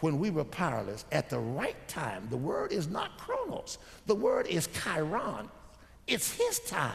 when 0.00 0.18
we 0.18 0.30
were 0.30 0.44
powerless, 0.44 1.04
at 1.12 1.28
the 1.30 1.38
right 1.38 1.76
time, 1.88 2.26
the 2.30 2.36
word 2.36 2.72
is 2.72 2.88
not 2.88 3.18
chronos, 3.18 3.78
the 4.06 4.14
word 4.14 4.46
is 4.46 4.68
kairos. 4.68 5.48
It's 6.06 6.32
his 6.32 6.58
time 6.60 6.92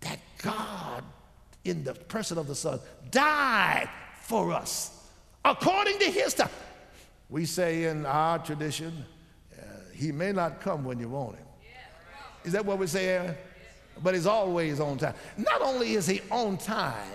that 0.00 0.18
God, 0.38 1.02
in 1.64 1.82
the 1.82 1.94
person 1.94 2.38
of 2.38 2.46
the 2.46 2.54
Son, 2.54 2.78
died 3.10 3.88
for 4.20 4.52
us. 4.52 4.90
according 5.44 5.98
to 5.98 6.06
his 6.06 6.34
time. 6.34 6.48
We 7.28 7.44
say 7.44 7.84
in 7.84 8.06
our 8.06 8.38
tradition, 8.38 9.04
uh, 9.52 9.62
he 9.92 10.12
may 10.12 10.32
not 10.32 10.60
come 10.60 10.84
when 10.84 10.98
you 10.98 11.08
want 11.08 11.36
him. 11.36 11.46
Is 12.44 12.52
that 12.52 12.64
what 12.64 12.78
we 12.78 12.86
say, 12.86 13.06
Aaron? 13.08 13.34
But 14.02 14.14
he's 14.14 14.26
always 14.26 14.80
on 14.80 14.98
time. 14.98 15.14
Not 15.36 15.62
only 15.62 15.94
is 15.94 16.06
he 16.06 16.20
on 16.30 16.58
time, 16.58 17.12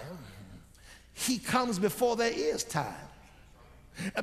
he 1.14 1.38
comes 1.38 1.78
before 1.78 2.16
there 2.16 2.32
is 2.32 2.64
time. 2.64 3.09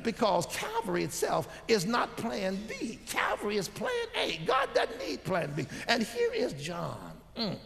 Because 0.03 0.45
Calvary 0.47 1.03
itself 1.03 1.47
is 1.67 1.85
not 1.85 2.15
plan 2.17 2.59
B. 2.67 2.99
Calvary 3.07 3.57
is 3.57 3.67
plan 3.67 3.91
A. 4.15 4.39
God 4.45 4.69
doesn't 4.73 4.99
need 4.99 5.23
plan 5.23 5.53
B. 5.55 5.65
And 5.87 6.03
here 6.03 6.33
is 6.33 6.53
John. 6.53 7.13
Mm 7.35 7.57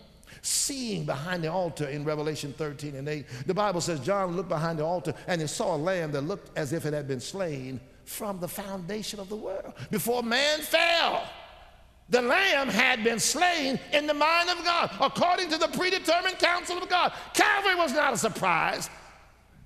seeing 0.41 1.06
behind 1.06 1.43
the 1.43 1.52
altar 1.52 1.88
in 1.88 2.04
Revelation 2.04 2.54
13 2.58 2.95
and 2.95 3.08
8. 3.08 3.26
The 3.45 3.54
Bible 3.54 3.82
says 3.82 4.00
John 4.00 4.36
looked 4.36 4.50
behind 4.50 4.80
the 4.80 4.86
altar 4.86 5.13
and 5.28 5.39
he 5.39 5.47
saw 5.47 5.76
a 5.76 5.78
lamb 5.78 6.12
that 6.12 6.21
looked 6.21 6.58
as 6.58 6.74
if 6.74 6.86
it 6.86 6.93
had 6.93 7.08
been 7.08 7.19
slain 7.19 7.80
from 8.06 8.39
the 8.39 8.47
foundation 8.47 9.19
of 9.19 9.30
the 9.30 9.36
world. 9.36 9.74
Before 9.91 10.24
man 10.24 10.60
fell, 10.62 11.24
the 12.10 12.21
lamb 12.21 12.67
had 12.67 13.04
been 13.04 13.19
slain 13.19 13.80
in 13.93 14.08
the 14.08 14.13
mind 14.13 14.50
of 14.50 14.63
God 14.65 14.91
according 15.00 15.50
to 15.50 15.58
the 15.58 15.67
predetermined 15.69 16.39
counsel 16.39 16.78
of 16.78 16.89
God. 16.89 17.13
Calvary 17.34 17.76
was 17.76 17.93
not 17.93 18.13
a 18.13 18.17
surprise. 18.17 18.89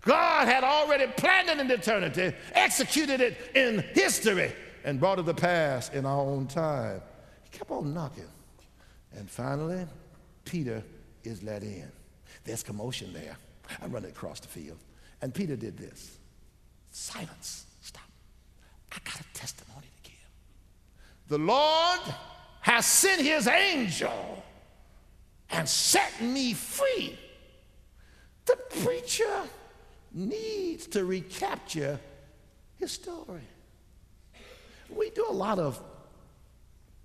God 0.05 0.47
had 0.47 0.63
already 0.63 1.07
planned 1.17 1.49
it 1.49 1.59
in 1.59 1.69
eternity, 1.69 2.31
executed 2.53 3.21
it 3.21 3.37
in 3.55 3.83
history, 3.93 4.53
and 4.83 4.99
brought 4.99 5.17
it 5.17 5.25
to 5.25 5.33
pass 5.33 5.89
in 5.89 6.05
our 6.05 6.21
own 6.21 6.45
time. 6.45 7.01
He 7.43 7.57
kept 7.57 7.71
on 7.71 7.93
knocking. 7.93 8.29
And 9.17 9.29
finally, 9.29 9.85
Peter 10.45 10.83
is 11.23 11.41
let 11.41 11.63
in. 11.63 11.91
There's 12.43 12.61
commotion 12.61 13.11
there. 13.13 13.35
I'm 13.81 13.91
running 13.91 14.11
across 14.11 14.39
the 14.39 14.47
field. 14.47 14.77
And 15.21 15.33
Peter 15.33 15.55
did 15.55 15.75
this 15.75 16.19
silence. 16.91 17.65
Stop. 17.81 18.03
I 18.91 18.97
got 19.03 19.19
a 19.19 19.23
testimony 19.33 19.87
to 20.03 20.09
give. 20.11 20.29
The 21.29 21.39
Lord 21.39 22.01
has 22.61 22.85
sent 22.85 23.21
his 23.21 23.47
angel 23.47 24.43
and 25.49 25.67
set 25.67 26.21
me 26.21 26.53
free. 26.53 27.17
The 28.45 28.57
preacher 28.83 29.41
needs 30.15 30.87
to 30.87 31.03
recapture 31.05 31.99
his 32.77 32.91
story. 32.91 33.41
We 34.89 35.09
do 35.11 35.25
a 35.29 35.33
lot 35.33 35.59
of 35.59 35.79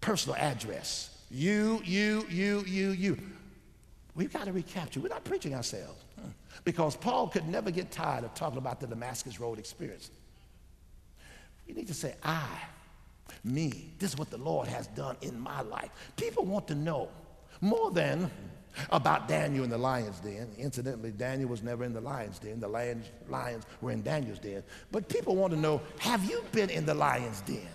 personal 0.01 0.37
address. 0.37 1.19
You, 1.31 1.83
you, 1.85 2.25
you, 2.31 2.65
you, 2.67 2.91
you. 2.91 3.19
We've 4.15 4.33
got 4.33 4.45
to 4.47 4.53
recapture. 4.53 5.01
We're 5.01 5.09
not 5.09 5.25
preaching 5.25 5.55
ourselves 5.55 6.03
because 6.65 6.97
Paul 6.97 7.29
could 7.29 7.49
never 7.49 7.71
get 7.71 7.91
tired 7.91 8.25
of 8.25 8.35
talking 8.35 8.59
about 8.59 8.81
the 8.81 8.87
Damascus 8.87 9.41
Road 9.41 9.59
experience. 9.59 10.11
We 11.67 11.75
need 11.75 11.89
to 11.89 11.95
say, 11.95 12.15
I, 12.23 12.47
me, 13.45 13.93
this 13.99 14.13
is 14.13 14.19
what 14.19 14.31
the 14.31 14.39
Lord 14.39 14.69
has 14.69 14.87
done 14.89 15.17
in 15.23 15.39
my 15.39 15.63
life. 15.63 15.91
People 16.17 16.45
want 16.45 16.69
to 16.69 16.75
know 16.75 17.09
more 17.61 17.91
than 17.91 18.31
about 18.91 19.29
Daniel 19.29 19.65
in 19.65 19.71
the 19.71 19.79
lion's 19.79 20.21
den. 20.21 20.49
Incidentally, 20.59 21.11
Daniel 21.11 21.49
was 21.49 21.63
never 21.63 21.85
in 21.85 21.93
the 21.93 22.01
lion's 22.01 22.39
den. 22.39 22.61
The 22.61 22.69
lions, 22.69 23.07
lions 23.29 23.65
were 23.81 23.91
in 23.91 24.03
Daniel's 24.03 24.39
den. 24.39 24.63
But 24.91 25.09
people 25.09 25.37
want 25.37 25.53
to 25.53 25.59
know 25.59 25.81
have 25.99 26.25
you 26.25 26.45
been 26.53 26.71
in 26.71 26.87
the 26.87 26.95
lion's 26.95 27.41
den? 27.43 27.69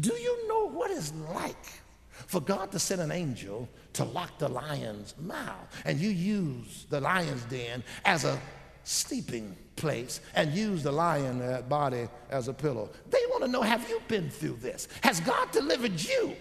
Do 0.00 0.12
you 0.12 0.48
know 0.48 0.68
what 0.68 0.90
it's 0.90 1.12
like 1.34 1.66
for 2.12 2.40
God 2.40 2.70
to 2.72 2.78
send 2.78 3.00
an 3.00 3.10
angel 3.10 3.68
to 3.94 4.04
lock 4.04 4.38
the 4.38 4.48
lion's 4.48 5.14
mouth? 5.18 5.66
And 5.84 5.98
you 5.98 6.10
use 6.10 6.86
the 6.88 7.00
lion's 7.00 7.44
den 7.44 7.82
as 8.04 8.24
a 8.24 8.40
sleeping 8.84 9.56
place 9.76 10.20
and 10.34 10.52
use 10.52 10.82
the 10.82 10.92
lion 10.92 11.40
uh, 11.42 11.62
body 11.62 12.08
as 12.30 12.48
a 12.48 12.54
pillow. 12.54 12.90
They 13.10 13.20
want 13.30 13.44
to 13.44 13.48
know 13.48 13.62
have 13.62 13.88
you 13.88 14.00
been 14.08 14.30
through 14.30 14.56
this? 14.60 14.88
Has 15.02 15.20
God 15.20 15.50
delivered 15.52 16.00
you? 16.02 16.36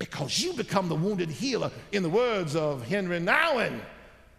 Because 0.00 0.40
you 0.40 0.54
become 0.54 0.88
the 0.88 0.96
wounded 0.96 1.30
healer. 1.30 1.70
In 1.92 2.02
the 2.02 2.08
words 2.08 2.56
of 2.56 2.82
Henri 2.82 3.20
Nouwen, 3.20 3.80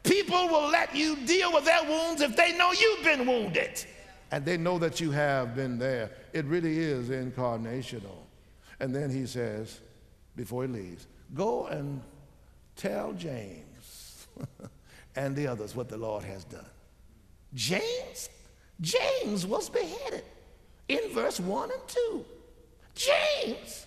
people 0.03 0.47
will 0.47 0.69
let 0.69 0.93
you 0.93 1.15
deal 1.25 1.53
with 1.53 1.63
their 1.63 1.83
wounds 1.83 2.21
if 2.21 2.35
they 2.35 2.57
know 2.57 2.73
you've 2.73 3.03
been 3.05 3.25
wounded 3.25 3.85
and 4.31 4.43
they 4.43 4.57
know 4.57 4.79
that 4.79 4.99
you 4.99 5.11
have 5.11 5.55
been 5.55 5.77
there. 5.77 6.09
It 6.33 6.45
really 6.45 6.79
is 6.79 7.09
incarnational. 7.09 8.17
And 8.79 8.95
then 8.95 9.11
he 9.11 9.27
says, 9.27 9.79
before 10.35 10.63
he 10.63 10.69
leaves, 10.69 11.05
go 11.35 11.67
and 11.67 12.01
tell 12.75 13.13
James 13.13 14.27
and 15.15 15.35
the 15.35 15.45
others 15.45 15.75
what 15.75 15.89
the 15.89 15.97
Lord 15.97 16.23
has 16.23 16.43
done. 16.45 16.65
James? 17.53 18.29
James 18.79 19.45
was 19.45 19.69
beheaded 19.69 20.23
in 20.87 21.11
verse 21.13 21.39
1 21.39 21.69
and 21.71 21.87
2. 21.87 22.25
James 22.95 23.85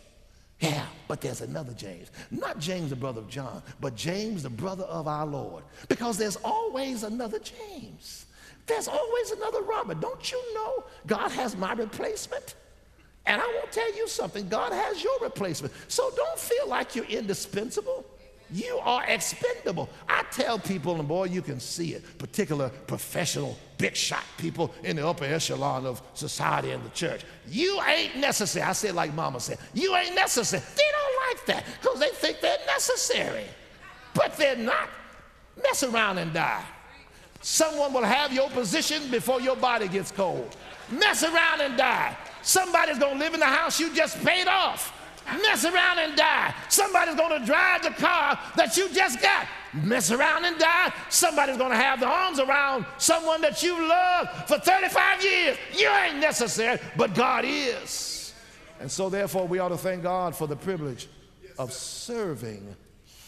yeah, 0.60 0.86
but 1.08 1.20
there's 1.20 1.40
another 1.40 1.72
James. 1.72 2.10
Not 2.30 2.58
James, 2.58 2.90
the 2.90 2.96
brother 2.96 3.20
of 3.20 3.28
John, 3.28 3.62
but 3.80 3.94
James, 3.94 4.42
the 4.42 4.50
brother 4.50 4.84
of 4.84 5.06
our 5.06 5.26
Lord. 5.26 5.64
Because 5.88 6.16
there's 6.18 6.36
always 6.36 7.02
another 7.02 7.38
James. 7.38 8.26
There's 8.66 8.88
always 8.88 9.30
another 9.32 9.62
Robert. 9.62 10.00
Don't 10.00 10.32
you 10.32 10.54
know 10.54 10.84
God 11.06 11.30
has 11.30 11.56
my 11.56 11.72
replacement? 11.74 12.54
And 13.26 13.40
I 13.40 13.44
to 13.44 13.70
tell 13.70 13.96
you 13.96 14.06
something 14.06 14.48
God 14.48 14.72
has 14.72 15.02
your 15.02 15.18
replacement. 15.20 15.72
So 15.88 16.10
don't 16.14 16.38
feel 16.38 16.68
like 16.68 16.94
you're 16.94 17.04
indispensable. 17.06 18.04
You 18.54 18.78
are 18.84 19.04
expendable. 19.08 19.88
I 20.08 20.22
tell 20.30 20.60
people, 20.60 21.00
and 21.00 21.08
boy, 21.08 21.24
you 21.24 21.42
can 21.42 21.58
see 21.58 21.94
it, 21.94 22.18
particular 22.18 22.68
professional, 22.68 23.58
big 23.78 23.96
shot 23.96 24.22
people 24.38 24.72
in 24.84 24.94
the 24.94 25.04
upper 25.04 25.24
echelon 25.24 25.84
of 25.84 26.00
society 26.14 26.70
and 26.70 26.84
the 26.84 26.90
church. 26.90 27.24
You 27.48 27.80
ain't 27.82 28.16
necessary. 28.16 28.64
I 28.64 28.72
say 28.72 28.92
like 28.92 29.12
mama 29.12 29.40
said, 29.40 29.58
you 29.74 29.96
ain't 29.96 30.14
necessary. 30.14 30.62
They 30.76 30.84
don't 30.92 31.28
like 31.28 31.46
that 31.46 31.64
because 31.82 31.98
they 31.98 32.10
think 32.10 32.40
they're 32.40 32.64
necessary. 32.68 33.46
But 34.14 34.36
they're 34.36 34.54
not. 34.54 34.88
Mess 35.60 35.82
around 35.82 36.18
and 36.18 36.32
die. 36.32 36.64
Someone 37.40 37.92
will 37.92 38.04
have 38.04 38.32
your 38.32 38.48
position 38.50 39.10
before 39.10 39.40
your 39.40 39.56
body 39.56 39.88
gets 39.88 40.12
cold. 40.12 40.56
Mess 40.92 41.24
around 41.24 41.60
and 41.60 41.76
die. 41.76 42.16
Somebody's 42.42 43.00
gonna 43.00 43.18
live 43.18 43.34
in 43.34 43.40
the 43.40 43.46
house 43.46 43.80
you 43.80 43.92
just 43.92 44.24
paid 44.24 44.46
off 44.46 44.92
mess 45.26 45.64
around 45.64 45.98
and 45.98 46.16
die. 46.16 46.54
Somebody's 46.68 47.14
going 47.14 47.40
to 47.40 47.46
drive 47.46 47.82
the 47.82 47.90
car 47.90 48.38
that 48.56 48.76
you 48.76 48.88
just 48.90 49.20
got. 49.20 49.46
Mess 49.72 50.10
around 50.10 50.44
and 50.44 50.58
die. 50.58 50.92
Somebody's 51.08 51.56
going 51.56 51.70
to 51.70 51.76
have 51.76 52.00
the 52.00 52.06
arms 52.06 52.38
around 52.38 52.86
someone 52.98 53.40
that 53.40 53.62
you 53.62 53.88
love 53.88 54.28
for 54.46 54.58
35 54.58 55.22
years. 55.22 55.58
You 55.76 55.88
ain't 55.88 56.18
necessary, 56.18 56.78
but 56.96 57.14
God 57.14 57.44
is. 57.46 58.34
And 58.80 58.90
so, 58.90 59.08
therefore, 59.08 59.46
we 59.46 59.58
ought 59.58 59.70
to 59.70 59.76
thank 59.76 60.02
God 60.02 60.36
for 60.36 60.46
the 60.46 60.56
privilege 60.56 61.08
of 61.58 61.72
serving 61.72 62.74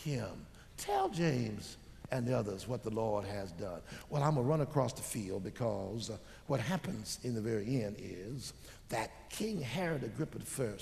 Him. 0.04 0.46
Tell 0.76 1.08
James 1.08 1.76
and 2.12 2.26
the 2.26 2.36
others 2.36 2.68
what 2.68 2.82
the 2.82 2.90
Lord 2.90 3.24
has 3.24 3.52
done. 3.52 3.80
Well, 4.10 4.22
I'm 4.22 4.34
going 4.34 4.46
to 4.46 4.50
run 4.50 4.60
across 4.60 4.92
the 4.92 5.02
field 5.02 5.44
because 5.44 6.10
uh, 6.10 6.16
what 6.46 6.60
happens 6.60 7.18
in 7.24 7.34
the 7.34 7.40
very 7.40 7.82
end 7.82 7.96
is 7.98 8.52
that 8.88 9.10
King 9.30 9.60
Herod 9.60 10.04
Agrippa 10.04 10.38
I 10.38 10.72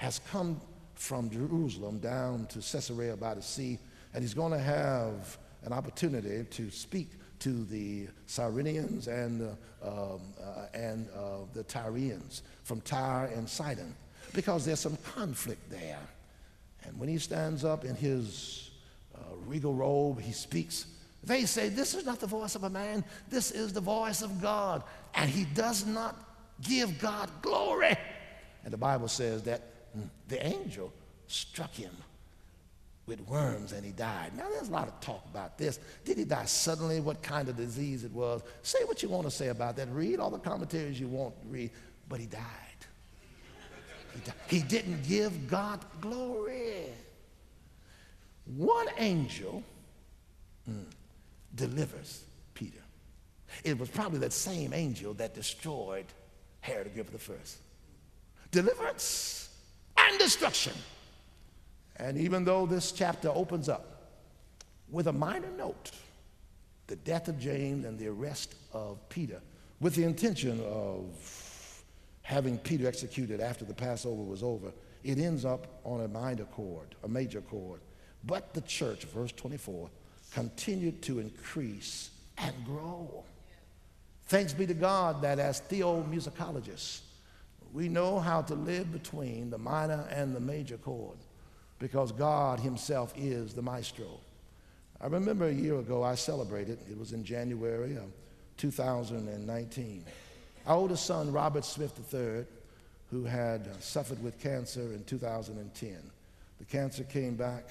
has 0.00 0.18
come 0.30 0.58
from 0.94 1.28
Jerusalem 1.28 1.98
down 1.98 2.46
to 2.46 2.60
Caesarea 2.60 3.14
by 3.18 3.34
the 3.34 3.42
sea, 3.42 3.78
and 4.14 4.24
he's 4.24 4.32
going 4.32 4.50
to 4.50 4.58
have 4.58 5.36
an 5.62 5.74
opportunity 5.74 6.42
to 6.42 6.70
speak 6.70 7.10
to 7.40 7.66
the 7.66 8.08
Cyrenians 8.26 9.08
and, 9.08 9.42
uh, 9.42 9.86
um, 9.86 10.20
uh, 10.42 10.66
and 10.72 11.06
uh, 11.14 11.44
the 11.52 11.64
Tyrians 11.64 12.40
from 12.64 12.80
Tyre 12.80 13.26
and 13.26 13.46
Sidon, 13.46 13.94
because 14.32 14.64
there's 14.64 14.80
some 14.80 14.96
conflict 15.14 15.68
there. 15.68 16.00
And 16.84 16.98
when 16.98 17.10
he 17.10 17.18
stands 17.18 17.62
up 17.62 17.84
in 17.84 17.94
his 17.94 18.70
uh, 19.14 19.18
regal 19.44 19.74
robe, 19.74 20.18
he 20.18 20.32
speaks. 20.32 20.86
They 21.22 21.44
say, 21.44 21.68
This 21.68 21.92
is 21.92 22.06
not 22.06 22.20
the 22.20 22.26
voice 22.26 22.54
of 22.54 22.64
a 22.64 22.70
man, 22.70 23.04
this 23.28 23.50
is 23.50 23.74
the 23.74 23.82
voice 23.82 24.22
of 24.22 24.40
God. 24.40 24.82
And 25.14 25.28
he 25.28 25.44
does 25.44 25.84
not 25.84 26.16
give 26.62 26.98
God 26.98 27.30
glory. 27.42 27.98
And 28.64 28.72
the 28.72 28.78
Bible 28.78 29.08
says 29.08 29.42
that 29.42 29.69
the 30.28 30.44
angel 30.46 30.92
struck 31.26 31.72
him 31.72 31.92
with 33.06 33.20
worms 33.22 33.72
and 33.72 33.84
he 33.84 33.90
died. 33.90 34.36
Now, 34.36 34.48
there's 34.48 34.68
a 34.68 34.72
lot 34.72 34.88
of 34.88 34.98
talk 35.00 35.24
about 35.30 35.58
this. 35.58 35.80
Did 36.04 36.18
he 36.18 36.24
die 36.24 36.44
suddenly? 36.44 37.00
What 37.00 37.22
kind 37.22 37.48
of 37.48 37.56
disease 37.56 38.04
it 38.04 38.12
was? 38.12 38.42
Say 38.62 38.84
what 38.84 39.02
you 39.02 39.08
want 39.08 39.24
to 39.24 39.30
say 39.30 39.48
about 39.48 39.76
that. 39.76 39.88
Read 39.90 40.20
all 40.20 40.30
the 40.30 40.38
commentaries 40.38 40.98
you 41.00 41.08
want 41.08 41.40
to 41.42 41.48
read, 41.48 41.70
but 42.08 42.20
he 42.20 42.26
died. 42.26 42.40
He, 44.48 44.56
he 44.56 44.62
didn't 44.62 45.06
give 45.06 45.48
God 45.48 45.84
glory. 46.00 46.86
One 48.56 48.86
angel 48.98 49.62
mm, 50.68 50.84
delivers 51.54 52.24
Peter. 52.54 52.78
It 53.64 53.78
was 53.78 53.88
probably 53.88 54.18
that 54.20 54.32
same 54.32 54.72
angel 54.72 55.14
that 55.14 55.34
destroyed 55.34 56.06
Herod 56.60 56.86
Agrippa 56.86 57.16
I. 57.16 57.36
Deliverance 58.50 59.49
and 60.08 60.18
destruction. 60.18 60.72
And 61.96 62.16
even 62.18 62.44
though 62.44 62.66
this 62.66 62.92
chapter 62.92 63.28
opens 63.28 63.68
up 63.68 64.14
with 64.90 65.06
a 65.06 65.12
minor 65.12 65.50
note, 65.56 65.90
the 66.86 66.96
death 66.96 67.28
of 67.28 67.38
James 67.38 67.84
and 67.84 67.98
the 67.98 68.08
arrest 68.08 68.54
of 68.72 69.06
Peter 69.08 69.40
with 69.80 69.94
the 69.94 70.04
intention 70.04 70.60
of 70.64 71.06
having 72.22 72.58
Peter 72.58 72.86
executed 72.86 73.40
after 73.40 73.64
the 73.64 73.74
Passover 73.74 74.22
was 74.22 74.42
over. 74.42 74.72
It 75.02 75.18
ends 75.18 75.44
up 75.44 75.66
on 75.84 76.02
a 76.02 76.08
minor 76.08 76.44
chord, 76.44 76.94
a 77.02 77.08
major 77.08 77.40
chord. 77.40 77.80
But 78.24 78.54
the 78.54 78.60
church, 78.60 79.04
verse 79.04 79.32
24, 79.32 79.90
continued 80.32 81.02
to 81.02 81.18
increase 81.18 82.10
and 82.38 82.54
grow. 82.64 83.24
Thanks 84.26 84.52
be 84.52 84.66
to 84.66 84.74
God 84.74 85.22
that 85.22 85.38
as 85.38 85.60
theomusicologists, 85.62 87.00
we 87.72 87.88
know 87.88 88.18
how 88.18 88.42
to 88.42 88.54
live 88.54 88.92
between 88.92 89.50
the 89.50 89.58
minor 89.58 90.06
and 90.10 90.34
the 90.34 90.40
major 90.40 90.76
chord 90.78 91.16
because 91.78 92.12
God 92.12 92.60
Himself 92.60 93.12
is 93.16 93.54
the 93.54 93.62
maestro. 93.62 94.06
I 95.00 95.06
remember 95.06 95.46
a 95.46 95.52
year 95.52 95.78
ago 95.78 96.02
I 96.02 96.14
celebrated, 96.14 96.78
it 96.90 96.98
was 96.98 97.12
in 97.12 97.24
January 97.24 97.96
of 97.96 98.12
2019. 98.58 100.04
Our 100.66 100.76
oldest 100.76 101.06
son, 101.06 101.32
Robert 101.32 101.64
Smith 101.64 101.98
III, 102.12 102.44
who 103.10 103.24
had 103.24 103.82
suffered 103.82 104.22
with 104.22 104.38
cancer 104.38 104.92
in 104.92 105.02
2010. 105.04 105.96
The 106.58 106.64
cancer 106.66 107.04
came 107.04 107.34
back. 107.34 107.68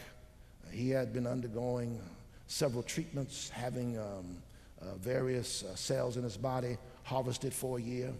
He 0.71 0.89
had 0.89 1.13
been 1.13 1.27
undergoing 1.27 2.01
several 2.47 2.81
treatments, 2.81 3.49
having 3.49 3.97
um, 3.99 4.37
uh, 4.81 4.95
various 4.95 5.63
uh, 5.63 5.75
cells 5.75 6.17
in 6.17 6.23
his 6.23 6.35
body 6.35 6.77
harvested 7.03 7.53
for 7.53 7.77
a 7.77 7.81
year. 7.81 8.11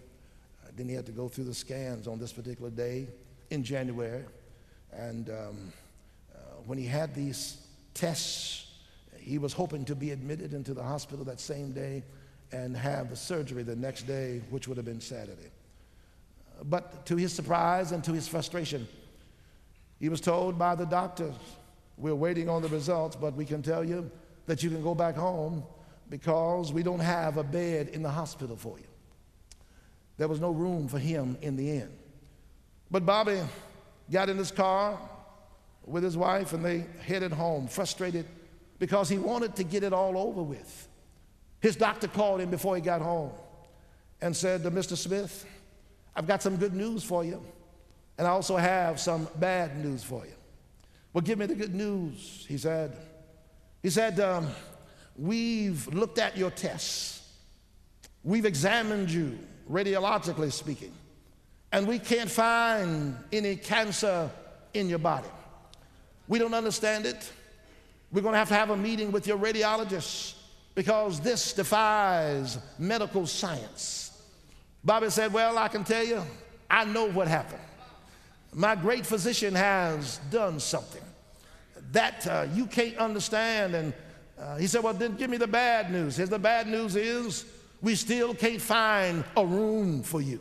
Then 0.76 0.88
he 0.88 0.94
had 0.94 1.06
to 1.06 1.12
go 1.12 1.28
through 1.28 1.44
the 1.44 1.54
scans 1.54 2.06
on 2.06 2.18
this 2.18 2.32
particular 2.32 2.70
day 2.70 3.08
in 3.50 3.62
January. 3.64 4.24
And 4.92 5.28
um, 5.30 5.72
uh, 6.34 6.38
when 6.66 6.78
he 6.78 6.86
had 6.86 7.14
these 7.14 7.58
tests, 7.94 8.66
he 9.18 9.38
was 9.38 9.52
hoping 9.52 9.84
to 9.84 9.94
be 9.94 10.10
admitted 10.10 10.54
into 10.54 10.74
the 10.74 10.82
hospital 10.82 11.24
that 11.26 11.40
same 11.40 11.72
day 11.72 12.02
and 12.52 12.76
have 12.76 13.10
the 13.10 13.16
surgery 13.16 13.62
the 13.62 13.76
next 13.76 14.02
day, 14.02 14.42
which 14.50 14.66
would 14.66 14.76
have 14.76 14.86
been 14.86 15.00
Saturday. 15.00 15.50
But 16.64 17.06
to 17.06 17.16
his 17.16 17.32
surprise 17.32 17.92
and 17.92 18.02
to 18.04 18.12
his 18.12 18.26
frustration, 18.26 18.86
he 19.98 20.08
was 20.08 20.20
told 20.20 20.58
by 20.58 20.74
the 20.74 20.86
doctors, 20.86 21.34
We're 21.96 22.14
waiting 22.14 22.48
on 22.48 22.62
the 22.62 22.68
results, 22.68 23.16
but 23.16 23.34
we 23.34 23.44
can 23.44 23.62
tell 23.62 23.84
you 23.84 24.10
that 24.46 24.62
you 24.62 24.70
can 24.70 24.82
go 24.82 24.94
back 24.94 25.14
home 25.14 25.62
because 26.08 26.72
we 26.72 26.82
don't 26.82 27.00
have 27.00 27.36
a 27.36 27.44
bed 27.44 27.88
in 27.88 28.02
the 28.02 28.10
hospital 28.10 28.56
for 28.56 28.78
you. 28.78 28.89
There 30.20 30.28
was 30.28 30.38
no 30.38 30.50
room 30.50 30.86
for 30.86 30.98
him 30.98 31.38
in 31.40 31.56
the 31.56 31.70
end. 31.70 31.96
But 32.90 33.06
Bobby 33.06 33.40
got 34.12 34.28
in 34.28 34.36
his 34.36 34.50
car 34.50 34.98
with 35.86 36.04
his 36.04 36.14
wife 36.14 36.52
and 36.52 36.62
they 36.62 36.84
headed 37.02 37.32
home, 37.32 37.68
frustrated 37.68 38.26
because 38.78 39.08
he 39.08 39.16
wanted 39.16 39.56
to 39.56 39.64
get 39.64 39.82
it 39.82 39.94
all 39.94 40.18
over 40.18 40.42
with. 40.42 40.88
His 41.60 41.74
doctor 41.74 42.06
called 42.06 42.42
him 42.42 42.50
before 42.50 42.76
he 42.76 42.82
got 42.82 43.00
home 43.00 43.30
and 44.20 44.36
said 44.36 44.62
to 44.64 44.70
Mr. 44.70 44.94
Smith, 44.94 45.46
I've 46.14 46.26
got 46.26 46.42
some 46.42 46.58
good 46.58 46.74
news 46.74 47.02
for 47.02 47.24
you, 47.24 47.42
and 48.18 48.28
I 48.28 48.30
also 48.32 48.58
have 48.58 49.00
some 49.00 49.26
bad 49.36 49.82
news 49.82 50.04
for 50.04 50.26
you. 50.26 50.34
Well, 51.14 51.22
give 51.22 51.38
me 51.38 51.46
the 51.46 51.54
good 51.54 51.74
news, 51.74 52.44
he 52.46 52.58
said. 52.58 52.94
He 53.82 53.88
said, 53.88 54.20
um, 54.20 54.48
We've 55.16 55.86
looked 55.86 56.18
at 56.18 56.36
your 56.36 56.50
tests, 56.50 57.26
we've 58.22 58.44
examined 58.44 59.10
you, 59.10 59.38
radiologically 59.70 60.52
speaking, 60.52 60.92
and 61.72 61.86
we 61.86 61.98
can't 61.98 62.30
find 62.30 63.16
any 63.32 63.56
cancer 63.56 64.30
in 64.74 64.88
your 64.88 64.98
body. 64.98 65.28
We 66.28 66.38
don't 66.38 66.54
understand 66.54 67.06
it. 67.06 67.32
We're 68.12 68.22
going 68.22 68.32
to 68.32 68.38
have 68.38 68.48
to 68.48 68.54
have 68.54 68.70
a 68.70 68.76
meeting 68.76 69.12
with 69.12 69.26
your 69.26 69.38
radiologist 69.38 70.34
because 70.74 71.20
this 71.20 71.52
defies 71.52 72.58
medical 72.78 73.26
science. 73.26 74.22
Bobby 74.84 75.10
said, 75.10 75.32
Well, 75.32 75.58
I 75.58 75.68
can 75.68 75.84
tell 75.84 76.04
you, 76.04 76.22
I 76.68 76.84
know 76.84 77.10
what 77.10 77.28
happened. 77.28 77.60
My 78.52 78.74
great 78.74 79.06
physician 79.06 79.54
has 79.54 80.18
done 80.30 80.58
something 80.58 81.02
that 81.92 82.26
uh, 82.26 82.46
you 82.54 82.66
can't 82.66 82.96
understand. 82.96 83.74
And 83.74 83.94
uh, 84.38 84.56
he 84.56 84.66
said, 84.66 84.82
Well, 84.82 84.94
then 84.94 85.16
give 85.16 85.30
me 85.30 85.36
the 85.36 85.46
bad 85.46 85.90
news. 85.90 86.16
Here's 86.16 86.30
the 86.30 86.38
bad 86.38 86.66
news 86.66 86.96
is 86.96 87.44
we 87.82 87.94
still 87.94 88.34
can't 88.34 88.60
find 88.60 89.24
a 89.36 89.44
room 89.44 90.02
for 90.02 90.20
you. 90.20 90.40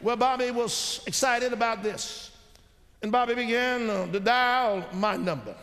Well, 0.00 0.16
Bobby 0.16 0.50
was 0.50 1.00
excited 1.06 1.52
about 1.52 1.82
this. 1.82 2.30
And 3.02 3.10
Bobby 3.10 3.34
began 3.34 3.88
uh, 3.88 4.06
to 4.12 4.20
dial 4.20 4.84
my 4.92 5.16
number. 5.16 5.54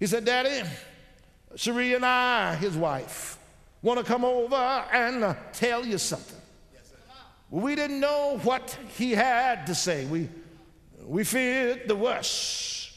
He 0.00 0.06
said, 0.06 0.24
Daddy, 0.24 0.66
Cherie 1.54 1.94
and 1.94 2.04
I, 2.04 2.54
his 2.56 2.76
wife, 2.76 3.38
want 3.82 3.98
to 3.98 4.04
come 4.04 4.24
over 4.24 4.56
and 4.56 5.24
uh, 5.24 5.34
tell 5.52 5.84
you 5.84 5.98
something. 5.98 6.40
Yes, 6.72 6.92
we 7.50 7.74
didn't 7.76 8.00
know 8.00 8.40
what 8.42 8.76
he 8.96 9.12
had 9.12 9.66
to 9.66 9.74
say. 9.74 10.06
We, 10.06 10.28
we 11.04 11.24
feared 11.24 11.86
the 11.86 11.96
worst. 11.96 12.90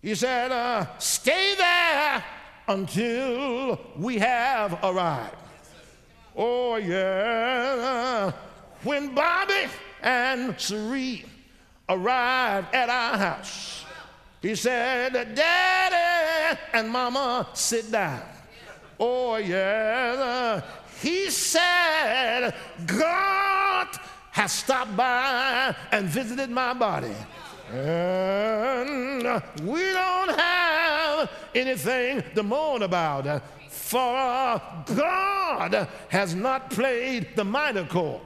He 0.00 0.14
said, 0.14 0.50
uh, 0.50 0.86
Stay 0.98 1.54
there 1.56 2.24
until 2.68 3.80
we 3.96 4.18
have 4.18 4.78
arrived. 4.82 5.36
Oh, 6.36 6.76
yeah. 6.76 8.32
When 8.82 9.14
Bobby 9.14 9.66
and 10.02 10.58
Cherie 10.58 11.24
arrived 11.88 12.74
at 12.74 12.88
our 12.90 13.16
house, 13.16 13.84
he 14.42 14.54
said, 14.54 15.34
Daddy 15.34 16.58
and 16.72 16.90
Mama, 16.90 17.48
sit 17.54 17.90
down. 17.90 18.22
Oh, 18.98 19.36
yeah. 19.36 20.60
He 21.00 21.30
said, 21.30 22.54
God 22.86 23.88
has 24.32 24.52
stopped 24.52 24.96
by 24.96 25.74
and 25.92 26.06
visited 26.08 26.50
my 26.50 26.74
body. 26.74 27.14
And 27.72 29.22
we 29.62 29.80
don't 29.80 30.38
have 30.38 31.30
anything 31.54 32.22
to 32.34 32.42
mourn 32.42 32.82
about, 32.82 33.42
for 33.84 34.62
God 34.96 35.88
has 36.08 36.34
not 36.34 36.70
played 36.70 37.36
the 37.36 37.44
minor 37.44 37.84
chord. 37.84 38.22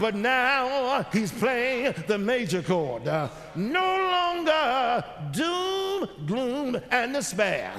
But 0.00 0.14
now 0.14 1.04
he's 1.12 1.30
playing 1.30 1.94
the 2.08 2.18
major 2.18 2.62
chord. 2.62 3.04
No 3.54 3.88
longer 4.16 5.04
doom, 5.30 6.08
gloom, 6.26 6.80
and 6.90 7.12
despair, 7.12 7.70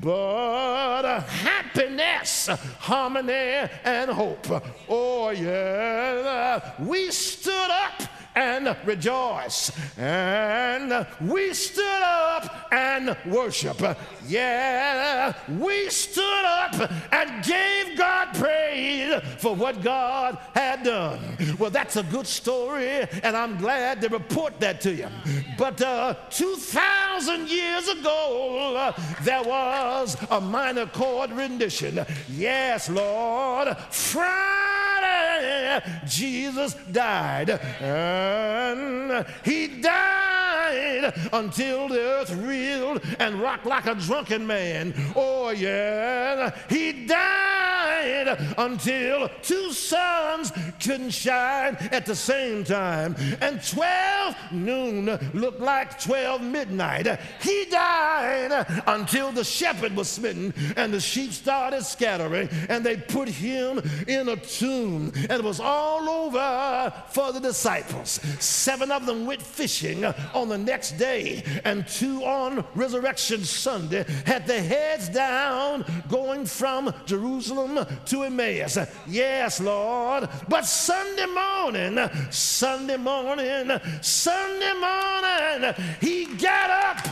but 0.00 1.20
happiness, 1.20 2.46
harmony, 2.78 3.68
and 3.84 4.10
hope. 4.10 4.46
Oh, 4.88 5.30
yeah. 5.30 6.72
We 6.78 7.10
stood 7.10 7.70
up 7.70 8.02
and 8.34 8.76
rejoice. 8.84 9.70
And 9.96 11.06
we 11.20 11.54
stood 11.54 12.02
up 12.02 12.68
and 12.72 13.16
worship. 13.26 13.80
Yeah, 14.26 15.34
we 15.48 15.88
stood 15.90 16.44
up 16.44 16.90
and 17.12 17.44
gave 17.44 17.96
God 17.96 18.34
praise 18.34 19.20
for 19.38 19.54
what 19.54 19.82
God 19.82 20.38
had 20.54 20.82
done. 20.84 21.36
Well, 21.58 21.70
that's 21.70 21.96
a 21.96 22.02
good 22.02 22.26
story, 22.26 23.06
and 23.22 23.36
I'm 23.36 23.56
glad 23.58 24.00
to 24.02 24.08
report 24.08 24.60
that 24.60 24.80
to 24.82 24.94
you. 24.94 25.08
But 25.58 25.80
uh, 25.80 26.14
2,000 26.30 27.48
years 27.48 27.88
ago, 27.88 28.92
there 29.22 29.42
was 29.42 30.16
a 30.30 30.40
minor 30.40 30.86
chord 30.86 31.30
rendition. 31.32 32.04
Yes, 32.28 32.88
Lord. 32.88 33.76
Jesus 36.06 36.74
died. 36.92 37.50
And 37.80 39.26
he 39.44 39.80
died 39.80 41.12
until 41.32 41.88
the 41.88 42.00
earth 42.00 42.34
reeled 42.36 43.00
and 43.18 43.40
rocked 43.40 43.66
like 43.66 43.86
a 43.86 43.94
drunken 43.94 44.46
man. 44.46 44.94
Oh, 45.14 45.50
yeah. 45.50 46.56
He 46.68 47.06
died 47.06 47.53
until 48.58 49.28
two 49.42 49.72
suns 49.72 50.52
couldn't 50.82 51.10
shine 51.10 51.76
at 51.92 52.06
the 52.06 52.14
same 52.14 52.64
time. 52.64 53.16
And 53.40 53.62
12 53.62 54.36
noon 54.52 55.06
looked 55.32 55.60
like 55.60 56.00
12 56.00 56.42
midnight. 56.42 57.06
He 57.40 57.66
died 57.70 58.66
until 58.86 59.32
the 59.32 59.44
shepherd 59.44 59.94
was 59.96 60.08
smitten 60.08 60.52
and 60.76 60.92
the 60.92 61.00
sheep 61.00 61.32
started 61.32 61.84
scattering 61.84 62.48
and 62.68 62.84
they 62.84 62.96
put 62.96 63.28
him 63.28 63.80
in 64.06 64.28
a 64.28 64.36
tomb. 64.36 65.12
And 65.14 65.32
it 65.32 65.44
was 65.44 65.60
all 65.60 66.08
over 66.08 66.92
for 67.08 67.32
the 67.32 67.40
disciples. 67.40 68.20
Seven 68.40 68.90
of 68.90 69.06
them 69.06 69.26
went 69.26 69.42
fishing 69.42 70.04
on 70.04 70.48
the 70.48 70.58
next 70.58 70.92
day, 70.92 71.42
and 71.64 71.86
two 71.86 72.24
on 72.24 72.64
Resurrection 72.74 73.44
Sunday 73.44 74.04
had 74.26 74.46
their 74.46 74.62
heads 74.62 75.08
down 75.08 75.84
going 76.08 76.46
from 76.46 76.92
Jerusalem 77.06 77.84
to 78.06 78.22
Emmaus. 78.22 78.78
Yes, 79.06 79.60
Lord. 79.60 80.28
But 80.48 80.64
Sunday 80.64 81.26
morning, 81.26 81.98
Sunday 82.30 82.96
morning, 82.96 83.70
Sunday 84.00 84.72
morning, 84.72 85.74
he 86.00 86.26
got 86.36 86.70
up 86.70 87.06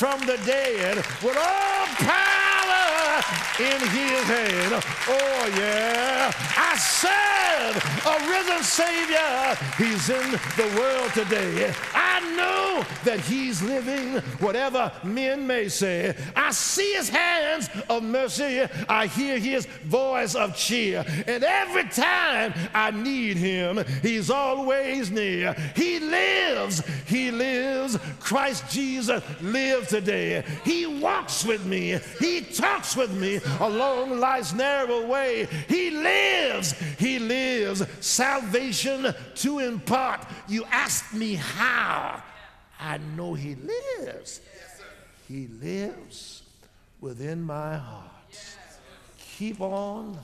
from 0.00 0.20
the 0.20 0.38
dead 0.46 0.96
with 1.22 1.36
all 1.36 1.86
power 1.98 3.22
in 3.58 3.80
his 3.88 4.22
hand. 4.24 4.84
Oh, 5.08 5.54
yeah. 5.58 6.32
I 6.56 6.76
serve 6.76 7.76
a 8.06 8.30
risen 8.30 8.62
Savior. 8.62 9.56
He's 9.76 10.08
in 10.08 10.30
the 10.56 10.78
world 10.78 11.12
today. 11.12 11.72
I 11.94 12.20
know 12.36 12.84
that 13.04 13.20
he's 13.20 13.62
living, 13.62 14.18
whatever 14.38 14.92
men 15.04 15.46
may 15.46 15.68
say. 15.68 16.16
I 16.36 16.50
see 16.52 16.94
his 16.94 17.08
hands 17.08 17.68
of 17.88 18.02
mercy. 18.02 18.62
I 18.88 19.06
hear 19.06 19.38
his 19.38 19.66
voice 19.66 20.10
of 20.20 20.56
cheer. 20.56 21.04
And 21.26 21.42
every 21.42 21.84
time 21.84 22.54
I 22.74 22.90
need 22.90 23.36
him, 23.36 23.84
he's 24.02 24.30
always 24.30 25.10
near. 25.10 25.54
He 25.74 25.98
lives. 25.98 26.86
He 27.06 27.30
lives. 27.30 27.98
Christ 28.20 28.70
Jesus 28.70 29.22
lives 29.40 29.88
today. 29.88 30.44
He 30.64 30.86
walks 30.86 31.44
with 31.44 31.64
me. 31.64 31.98
He 32.18 32.42
talks 32.42 32.96
with 32.96 33.12
me 33.12 33.40
along 33.60 34.18
life's 34.18 34.52
narrow 34.54 35.06
way. 35.06 35.48
He 35.68 35.90
lives. 35.90 36.72
He 36.98 37.18
lives. 37.18 37.82
Salvation 38.00 39.14
to 39.36 39.58
impart. 39.58 40.26
You 40.48 40.64
ask 40.70 41.12
me 41.12 41.34
how. 41.34 42.22
I 42.78 42.98
know 43.16 43.34
He 43.34 43.56
lives. 43.56 44.40
He 45.28 45.46
lives 45.46 46.42
within 47.00 47.42
my 47.42 47.76
heart. 47.76 48.09
Keep 49.40 49.62
on 49.62 50.18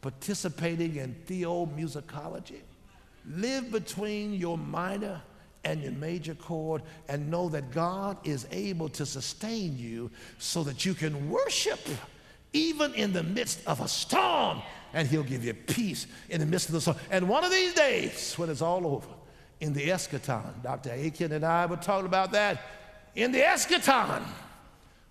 participating 0.00 0.96
in 0.96 1.14
theomusicology. 1.28 2.62
Live 3.30 3.70
between 3.70 4.34
your 4.34 4.58
minor 4.58 5.22
and 5.62 5.80
your 5.80 5.92
major 5.92 6.34
chord 6.34 6.82
and 7.08 7.30
know 7.30 7.48
that 7.50 7.70
God 7.70 8.18
is 8.26 8.44
able 8.50 8.88
to 8.88 9.06
sustain 9.06 9.78
you 9.78 10.10
so 10.38 10.64
that 10.64 10.84
you 10.84 10.94
can 10.94 11.30
worship 11.30 11.78
even 12.52 12.92
in 12.94 13.12
the 13.12 13.22
midst 13.22 13.64
of 13.68 13.80
a 13.80 13.86
storm 13.86 14.60
and 14.92 15.06
he'll 15.06 15.22
give 15.22 15.44
you 15.44 15.54
peace 15.54 16.08
in 16.28 16.40
the 16.40 16.46
midst 16.46 16.66
of 16.66 16.72
the 16.72 16.80
storm. 16.80 16.96
And 17.12 17.28
one 17.28 17.44
of 17.44 17.52
these 17.52 17.72
days 17.72 18.34
when 18.36 18.50
it's 18.50 18.62
all 18.62 18.84
over, 18.84 19.10
in 19.60 19.74
the 19.74 19.90
eschaton, 19.90 20.60
Dr. 20.64 20.90
Akin 20.90 21.30
and 21.30 21.46
I 21.46 21.66
were 21.66 21.76
talking 21.76 22.06
about 22.06 22.32
that. 22.32 22.60
In 23.14 23.30
the 23.30 23.42
eschaton, 23.42 24.24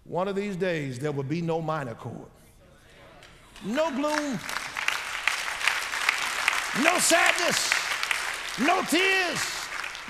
one 0.04 0.28
of 0.28 0.36
these 0.36 0.58
days 0.58 1.00
there 1.00 1.14
will 1.14 1.24
be 1.24 1.42
no 1.42 1.62
minor 1.62 1.94
chord. 1.94 2.28
No 3.64 3.90
gloom, 3.92 4.40
no 6.84 7.00
sadness, 7.00 7.72
no 8.60 8.84
tears, 8.84 9.40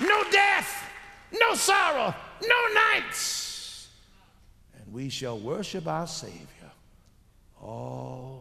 no 0.00 0.24
death, 0.30 0.90
no 1.32 1.54
sorrow, 1.54 2.14
no 2.42 2.56
nights. 2.74 3.88
And 4.78 4.92
we 4.92 5.08
shall 5.08 5.38
worship 5.38 5.86
our 5.86 6.06
Savior 6.06 6.46
all 7.62 8.35